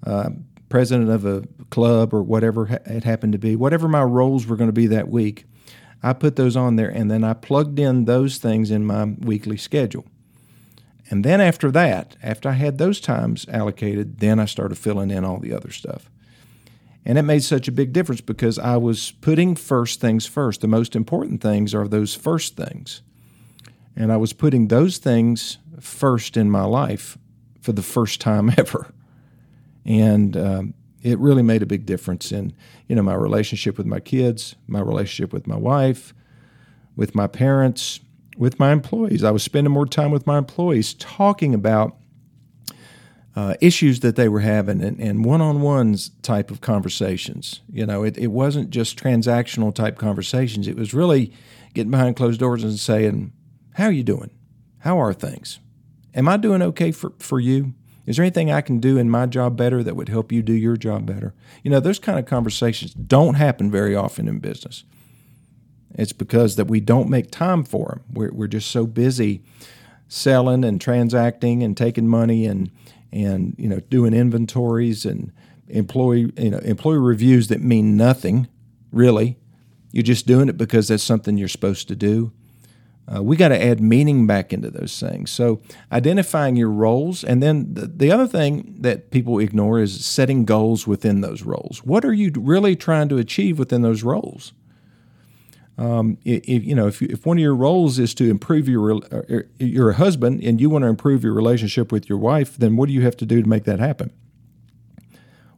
uh, 0.05 0.31
president 0.72 1.11
of 1.11 1.24
a 1.24 1.44
club 1.70 2.12
or 2.14 2.22
whatever 2.22 2.80
it 2.87 3.04
happened 3.04 3.32
to 3.32 3.38
be 3.38 3.54
whatever 3.54 3.87
my 3.87 4.02
roles 4.02 4.46
were 4.46 4.56
going 4.56 4.68
to 4.68 4.72
be 4.72 4.87
that 4.87 5.08
week 5.08 5.44
i 6.02 6.12
put 6.12 6.37
those 6.37 6.56
on 6.56 6.76
there 6.76 6.88
and 6.88 7.11
then 7.11 7.22
i 7.22 7.35
plugged 7.35 7.78
in 7.78 8.06
those 8.06 8.38
things 8.38 8.70
in 8.70 8.85
my 8.85 9.04
weekly 9.04 9.56
schedule 9.56 10.06
and 11.12 11.26
then 11.26 11.42
after 11.42 11.70
that, 11.72 12.16
after 12.22 12.48
I 12.48 12.52
had 12.52 12.78
those 12.78 12.98
times 12.98 13.44
allocated, 13.50 14.20
then 14.20 14.40
I 14.40 14.46
started 14.46 14.78
filling 14.78 15.11
in 15.11 15.26
all 15.26 15.38
the 15.38 15.52
other 15.52 15.70
stuff. 15.70 16.11
And 17.04 17.18
it 17.18 17.22
made 17.22 17.42
such 17.42 17.68
a 17.68 17.72
big 17.72 17.92
difference 17.92 18.22
because 18.22 18.58
I 18.58 18.78
was 18.78 19.11
putting 19.20 19.54
first 19.54 20.00
things 20.00 20.24
first. 20.24 20.62
The 20.62 20.68
most 20.68 20.96
important 20.96 21.42
things 21.42 21.74
are 21.74 21.87
those 21.87 22.14
first 22.14 22.56
things. 22.56 23.02
And 23.94 24.11
I 24.11 24.16
was 24.16 24.32
putting 24.32 24.68
those 24.68 24.96
things 24.96 25.58
first 25.80 26.38
in 26.38 26.50
my 26.50 26.64
life 26.64 27.18
for 27.61 27.72
the 27.72 27.82
first 27.82 28.22
time 28.22 28.50
ever. 28.56 28.94
And 29.84 30.36
um, 30.36 30.74
it 31.02 31.18
really 31.18 31.42
made 31.42 31.62
a 31.62 31.66
big 31.66 31.86
difference 31.86 32.32
in, 32.32 32.52
you 32.86 32.96
know, 32.96 33.02
my 33.02 33.14
relationship 33.14 33.76
with 33.76 33.86
my 33.86 34.00
kids, 34.00 34.54
my 34.66 34.80
relationship 34.80 35.32
with 35.32 35.46
my 35.46 35.56
wife, 35.56 36.14
with 36.96 37.14
my 37.14 37.26
parents, 37.26 38.00
with 38.36 38.58
my 38.58 38.72
employees. 38.72 39.24
I 39.24 39.30
was 39.30 39.42
spending 39.42 39.72
more 39.72 39.86
time 39.86 40.10
with 40.10 40.26
my 40.26 40.38
employees 40.38 40.94
talking 40.94 41.54
about 41.54 41.96
uh, 43.34 43.54
issues 43.60 44.00
that 44.00 44.16
they 44.16 44.28
were 44.28 44.40
having 44.40 44.82
and, 44.82 45.24
one-on-ones 45.24 46.10
type 46.20 46.50
of 46.50 46.60
conversations. 46.60 47.62
You 47.70 47.86
know, 47.86 48.04
it, 48.04 48.18
it 48.18 48.28
wasn't 48.28 48.70
just 48.70 48.98
transactional 48.98 49.74
type 49.74 49.96
conversations. 49.96 50.68
It 50.68 50.76
was 50.76 50.92
really 50.92 51.32
getting 51.72 51.90
behind 51.90 52.16
closed 52.16 52.40
doors 52.40 52.62
and 52.62 52.78
saying, 52.78 53.32
"How 53.74 53.84
are 53.84 53.92
you 53.92 54.02
doing? 54.02 54.30
How 54.80 54.98
are 54.98 55.14
things? 55.14 55.60
Am 56.14 56.28
I 56.28 56.36
doing 56.36 56.60
okay 56.60 56.92
for, 56.92 57.14
for 57.18 57.40
you? 57.40 57.72
Is 58.06 58.16
there 58.16 58.24
anything 58.24 58.50
I 58.50 58.60
can 58.60 58.78
do 58.80 58.98
in 58.98 59.08
my 59.08 59.26
job 59.26 59.56
better 59.56 59.82
that 59.82 59.96
would 59.96 60.08
help 60.08 60.32
you 60.32 60.42
do 60.42 60.52
your 60.52 60.76
job 60.76 61.06
better?" 61.06 61.34
You 61.62 61.70
know, 61.70 61.80
those 61.80 61.98
kind 61.98 62.18
of 62.18 62.26
conversations 62.26 62.94
don't 62.94 63.34
happen 63.34 63.70
very 63.70 63.94
often 63.94 64.28
in 64.28 64.38
business. 64.38 64.84
It's 65.94 66.12
because 66.12 66.56
that 66.56 66.68
we 66.68 66.80
don't 66.80 67.10
make 67.10 67.30
time 67.30 67.64
for 67.64 67.86
them. 67.88 68.00
We're, 68.12 68.32
we're 68.32 68.46
just 68.46 68.70
so 68.70 68.86
busy 68.86 69.42
selling 70.08 70.64
and 70.64 70.80
transacting 70.80 71.62
and 71.62 71.76
taking 71.76 72.06
money 72.06 72.46
and 72.46 72.70
and 73.12 73.54
you 73.58 73.68
know 73.68 73.80
doing 73.80 74.14
inventories 74.14 75.04
and 75.06 75.32
employee 75.68 76.32
you 76.36 76.50
know 76.50 76.58
employee 76.58 76.98
reviews 76.98 77.48
that 77.48 77.62
mean 77.62 77.96
nothing 77.96 78.48
really. 78.90 79.38
You're 79.90 80.02
just 80.02 80.26
doing 80.26 80.48
it 80.48 80.56
because 80.56 80.88
that's 80.88 81.02
something 81.02 81.36
you're 81.36 81.48
supposed 81.48 81.88
to 81.88 81.96
do. 81.96 82.32
Uh, 83.12 83.22
we 83.22 83.36
got 83.36 83.48
to 83.48 83.62
add 83.62 83.80
meaning 83.80 84.26
back 84.26 84.52
into 84.52 84.70
those 84.70 84.98
things. 84.98 85.30
So 85.30 85.60
identifying 85.90 86.54
your 86.54 86.70
roles, 86.70 87.24
and 87.24 87.42
then 87.42 87.74
the, 87.74 87.86
the 87.88 88.12
other 88.12 88.28
thing 88.28 88.76
that 88.78 89.10
people 89.10 89.38
ignore 89.40 89.80
is 89.80 90.04
setting 90.04 90.44
goals 90.44 90.86
within 90.86 91.20
those 91.20 91.42
roles. 91.42 91.82
What 91.84 92.04
are 92.04 92.12
you 92.12 92.30
really 92.36 92.76
trying 92.76 93.08
to 93.08 93.18
achieve 93.18 93.58
within 93.58 93.82
those 93.82 94.02
roles? 94.04 94.52
Um, 95.78 96.18
if 96.24 96.64
you 96.64 96.74
know 96.74 96.86
if, 96.86 97.02
if 97.02 97.26
one 97.26 97.38
of 97.38 97.42
your 97.42 97.56
roles 97.56 97.98
is 97.98 98.14
to 98.14 98.30
improve 98.30 98.68
your 98.68 98.92
uh, 98.92 99.42
you're 99.58 99.90
a 99.90 99.94
husband 99.94 100.42
and 100.42 100.60
you 100.60 100.70
want 100.70 100.82
to 100.82 100.88
improve 100.88 101.24
your 101.24 101.32
relationship 101.32 101.90
with 101.90 102.08
your 102.08 102.18
wife, 102.18 102.56
then 102.56 102.76
what 102.76 102.86
do 102.86 102.92
you 102.92 103.02
have 103.02 103.16
to 103.16 103.26
do 103.26 103.42
to 103.42 103.48
make 103.48 103.64
that 103.64 103.80
happen? 103.80 104.12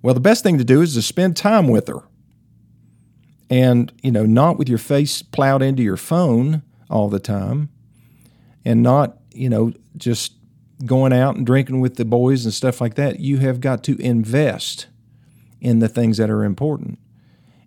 Well, 0.03 0.15
the 0.15 0.21
best 0.21 0.43
thing 0.43 0.57
to 0.59 0.65
do 0.65 0.83
is 0.83 0.95
to 0.95 1.03
spend 1.03 1.37
time 1.37 1.67
with 1.69 1.89
her, 1.89 2.05
and 3.51 3.93
you 4.03 4.13
know 4.13 4.25
not 4.25 4.57
with 4.57 4.69
your 4.69 4.79
face 4.79 5.21
plowed 5.21 5.63
into 5.63 5.83
your 5.83 5.97
phone 5.97 6.63
all 6.91 7.09
the 7.09 7.21
time, 7.21 7.69
and 8.65 8.83
not 8.83 9.19
you 9.33 9.49
know 9.49 9.73
just 9.97 10.35
going 10.85 11.13
out 11.13 11.37
and 11.37 11.47
drinking 11.47 11.81
with 11.81 11.97
the 11.97 12.05
boys 12.05 12.45
and 12.45 12.53
stuff 12.53 12.81
like 12.81 12.95
that. 12.95 13.21
You 13.21 13.39
have 13.39 13.61
got 13.61 13.83
to 13.85 13.97
invest 14.01 14.87
in 15.61 15.79
the 15.79 15.89
things 15.89 16.19
that 16.19 16.31
are 16.31 16.45
important, 16.45 16.99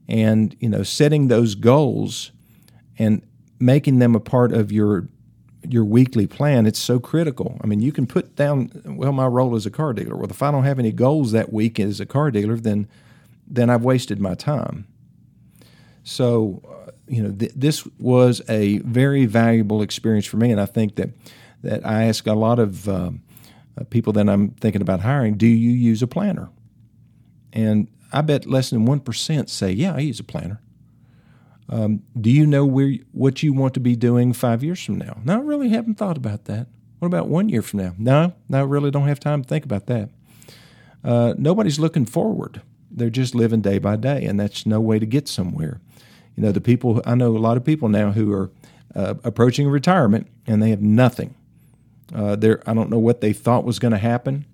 and 0.07 0.55
you 0.59 0.69
know 0.69 0.83
setting 0.83 1.27
those 1.27 1.55
goals 1.55 2.31
and 2.97 3.21
making 3.59 3.99
them 3.99 4.15
a 4.15 4.19
part 4.19 4.51
of 4.51 4.71
your 4.71 5.07
your 5.67 5.83
weekly 5.83 6.27
plan 6.27 6.65
it's 6.65 6.79
so 6.79 6.99
critical. 6.99 7.59
I 7.61 7.67
mean 7.67 7.81
you 7.81 7.91
can 7.91 8.07
put 8.07 8.35
down 8.35 8.71
well 8.85 9.11
my 9.11 9.27
role 9.27 9.55
as 9.55 9.65
a 9.65 9.71
car 9.71 9.93
dealer. 9.93 10.15
Well 10.15 10.29
if 10.29 10.41
i 10.41 10.51
don't 10.51 10.63
have 10.63 10.79
any 10.79 10.91
goals 10.91 11.31
that 11.31 11.51
week 11.51 11.79
as 11.79 11.99
a 11.99 12.05
car 12.05 12.31
dealer 12.31 12.55
then 12.55 12.87
then 13.45 13.69
i've 13.69 13.83
wasted 13.83 14.19
my 14.19 14.35
time 14.35 14.87
So, 16.07 16.61
uh, 16.65 16.91
you 17.09 17.21
know, 17.21 17.31
th- 17.31 17.51
this 17.53 17.85
was 17.99 18.41
a 18.47 18.77
very 18.79 19.25
valuable 19.25 19.81
experience 19.81 20.25
for 20.25 20.37
me, 20.37 20.51
and 20.51 20.61
I 20.61 20.65
think 20.65 20.95
that 20.95 21.09
that 21.63 21.85
I 21.85 22.05
ask 22.05 22.25
a 22.27 22.33
lot 22.33 22.59
of 22.59 22.87
um, 22.87 23.21
uh, 23.77 23.83
people 23.89 24.13
that 24.13 24.29
I'm 24.29 24.51
thinking 24.51 24.81
about 24.81 25.01
hiring, 25.01 25.35
do 25.35 25.47
you 25.47 25.71
use 25.71 26.01
a 26.01 26.07
planner? 26.07 26.49
And 27.51 27.89
I 28.13 28.21
bet 28.21 28.45
less 28.45 28.69
than 28.69 28.85
one 28.85 29.01
percent 29.01 29.49
say, 29.49 29.71
yeah, 29.71 29.95
I 29.95 29.99
use 29.99 30.21
a 30.21 30.23
planner. 30.23 30.61
Um, 31.67 32.03
do 32.19 32.29
you 32.29 32.47
know 32.47 32.65
where 32.65 32.93
what 33.11 33.43
you 33.43 33.51
want 33.51 33.73
to 33.73 33.81
be 33.81 33.97
doing 33.97 34.31
five 34.31 34.63
years 34.63 34.81
from 34.81 34.97
now? 34.97 35.17
No, 35.25 35.33
I 35.33 35.41
really 35.41 35.69
haven't 35.69 35.95
thought 35.95 36.15
about 36.15 36.45
that. 36.45 36.67
What 36.99 37.07
about 37.07 37.27
one 37.27 37.49
year 37.49 37.61
from 37.61 37.79
now? 37.81 37.95
No, 37.97 38.33
I 38.53 38.61
really 38.61 38.91
don't 38.91 39.09
have 39.09 39.19
time 39.19 39.41
to 39.43 39.47
think 39.47 39.65
about 39.65 39.87
that. 39.87 40.09
Uh, 41.03 41.33
nobody's 41.37 41.79
looking 41.79 42.05
forward. 42.05 42.61
They're 42.97 43.09
just 43.09 43.35
living 43.35 43.61
day 43.61 43.77
by 43.77 43.95
day, 43.95 44.25
and 44.25 44.39
that's 44.39 44.65
no 44.65 44.81
way 44.81 44.99
to 44.99 45.05
get 45.05 45.27
somewhere. 45.27 45.79
You 46.35 46.43
know, 46.43 46.51
the 46.51 46.61
people 46.61 47.01
I 47.05 47.15
know 47.15 47.35
a 47.35 47.39
lot 47.39 47.57
of 47.57 47.63
people 47.63 47.89
now 47.89 48.11
who 48.11 48.33
are 48.33 48.51
uh, 48.95 49.15
approaching 49.23 49.67
retirement 49.69 50.27
and 50.45 50.61
they 50.61 50.71
have 50.71 50.81
nothing. 50.81 51.35
Uh, 52.13 52.35
I 52.65 52.73
don't 52.73 52.89
know 52.89 52.99
what 52.99 53.21
they 53.21 53.33
thought 53.33 53.63
was 53.63 53.79
going 53.79 53.91
to 53.91 53.97
happen 53.97 54.45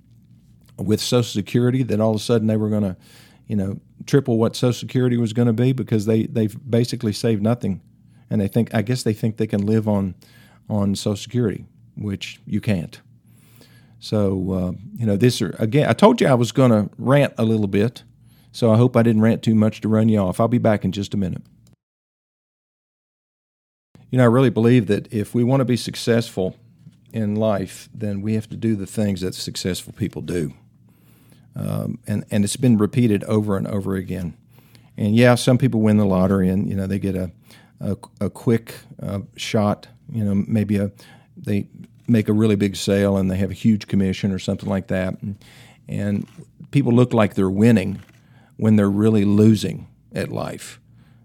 with 0.78 1.00
Social 1.00 1.24
Security. 1.24 1.84
That 1.84 2.00
all 2.00 2.12
of 2.12 2.18
a 2.18 2.20
sudden 2.20 2.48
they 2.48 2.58
were 2.58 2.70
going 2.70 2.84
to, 2.84 2.98
you 3.48 3.56
know, 3.56 3.80
triple 4.06 4.38
what 4.38 4.56
Social 4.56 4.74
Security 4.74 5.18
was 5.18 5.34
going 5.34 5.48
to 5.48 5.54
be 5.54 5.72
because 5.72 6.06
they 6.06 6.24
they've 6.24 6.56
basically 6.70 7.14
saved 7.14 7.42
nothing, 7.42 7.82
and 8.30 8.42
they 8.42 8.48
think 8.48 8.74
I 8.74 8.82
guess 8.82 9.04
they 9.04 9.14
think 9.14 9.38
they 9.38 9.48
can 9.48 9.66
live 9.66 9.88
on 9.88 10.16
on 10.70 10.96
Social 10.96 11.16
Security, 11.16 11.66
which 11.96 12.40
you 12.46 12.60
can't. 12.60 13.00
So 14.00 14.52
uh, 14.52 14.72
you 14.98 15.06
know, 15.06 15.16
this 15.16 15.42
again, 15.42 15.88
I 15.90 15.94
told 15.94 16.20
you 16.20 16.28
I 16.28 16.34
was 16.34 16.52
going 16.52 16.72
to 16.72 16.90
rant 16.98 17.34
a 17.38 17.46
little 17.46 17.68
bit, 17.68 18.04
so 18.54 18.72
I 18.72 18.78
hope 18.78 18.96
I 18.96 19.04
didn't 19.04 19.22
rant 19.22 19.42
too 19.42 19.56
much 19.56 19.82
to 19.82 19.90
run 19.90 20.08
you 20.08 20.20
off. 20.20 20.40
I'll 20.40 20.48
be 20.48 20.60
back 20.60 20.86
in 20.86 20.92
just 20.92 21.14
a 21.14 21.18
minute. 21.18 21.42
You 24.12 24.20
know, 24.20 24.24
I 24.24 24.28
really 24.28 24.52
believe 24.52 24.86
that 24.88 25.12
if 25.12 25.34
we 25.34 25.44
want 25.44 25.62
to 25.62 25.66
be 25.66 25.76
successful 25.76 26.56
in 27.12 27.36
life, 27.36 27.90
then 27.94 28.22
we 28.22 28.36
have 28.36 28.48
to 28.50 28.56
do 28.56 28.76
the 28.76 28.86
things 28.86 29.22
that 29.22 29.34
successful 29.34 29.92
people 29.92 30.22
do. 30.22 30.54
Um, 31.56 32.00
and 32.08 32.24
and 32.32 32.44
it's 32.44 32.56
been 32.56 32.78
repeated 32.78 33.24
over 33.26 33.58
and 33.58 33.68
over 33.68 33.96
again. 33.96 34.38
And 34.98 35.16
yeah, 35.16 35.34
some 35.36 35.58
people 35.58 35.82
win 35.82 35.98
the 35.98 36.06
lottery, 36.06 36.48
and 36.48 36.70
you 36.70 36.76
know 36.76 36.88
they 36.88 37.00
get 37.00 37.16
a 37.16 37.32
a, 37.80 37.98
a 38.22 38.30
quick 38.30 38.76
uh, 39.02 39.22
shot. 39.36 39.88
You 40.12 40.24
know, 40.24 40.36
maybe 40.48 40.78
a 40.78 40.92
they 41.36 41.68
make 42.08 42.30
a 42.30 42.34
really 42.34 42.56
big 42.56 42.76
sale 42.76 43.18
and 43.18 43.32
they 43.32 43.38
have 43.38 43.50
a 43.50 43.56
huge 43.56 43.88
commission 43.88 44.32
or 44.32 44.38
something 44.38 44.70
like 44.70 44.88
that. 44.88 45.20
And, 45.22 45.38
and 45.88 46.28
people 46.72 46.92
look 46.92 47.14
like 47.14 47.36
they're 47.36 47.50
winning 47.50 48.00
when 48.58 48.76
they're 48.76 48.90
really 48.90 49.26
losing 49.26 49.88
at 50.14 50.32
life 50.32 50.80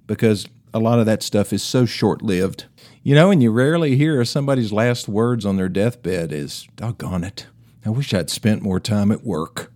because 0.06 0.46
a 0.74 0.78
lot 0.78 0.98
of 0.98 1.06
that 1.06 1.22
stuff 1.22 1.52
is 1.52 1.62
so 1.62 1.84
short 1.84 2.22
lived. 2.22 2.66
You 3.02 3.14
know, 3.14 3.30
and 3.30 3.42
you 3.42 3.50
rarely 3.50 3.96
hear 3.96 4.24
somebody's 4.24 4.72
last 4.72 5.08
words 5.08 5.46
on 5.46 5.56
their 5.56 5.68
deathbed 5.68 6.32
is, 6.32 6.66
doggone 6.76 7.24
it, 7.24 7.46
I 7.86 7.90
wish 7.90 8.12
I'd 8.12 8.30
spent 8.30 8.62
more 8.62 8.80
time 8.80 9.10
at 9.10 9.24
work. 9.24 9.72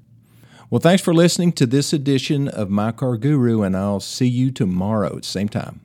Well, 0.68 0.80
thanks 0.80 1.02
for 1.02 1.14
listening 1.14 1.52
to 1.52 1.66
this 1.66 1.92
edition 1.92 2.48
of 2.48 2.70
My 2.70 2.92
Car 2.92 3.16
Guru, 3.16 3.62
and 3.62 3.76
I'll 3.76 4.00
see 4.00 4.26
you 4.26 4.50
tomorrow 4.50 5.16
at 5.16 5.22
the 5.22 5.28
same 5.28 5.48
time. 5.48 5.80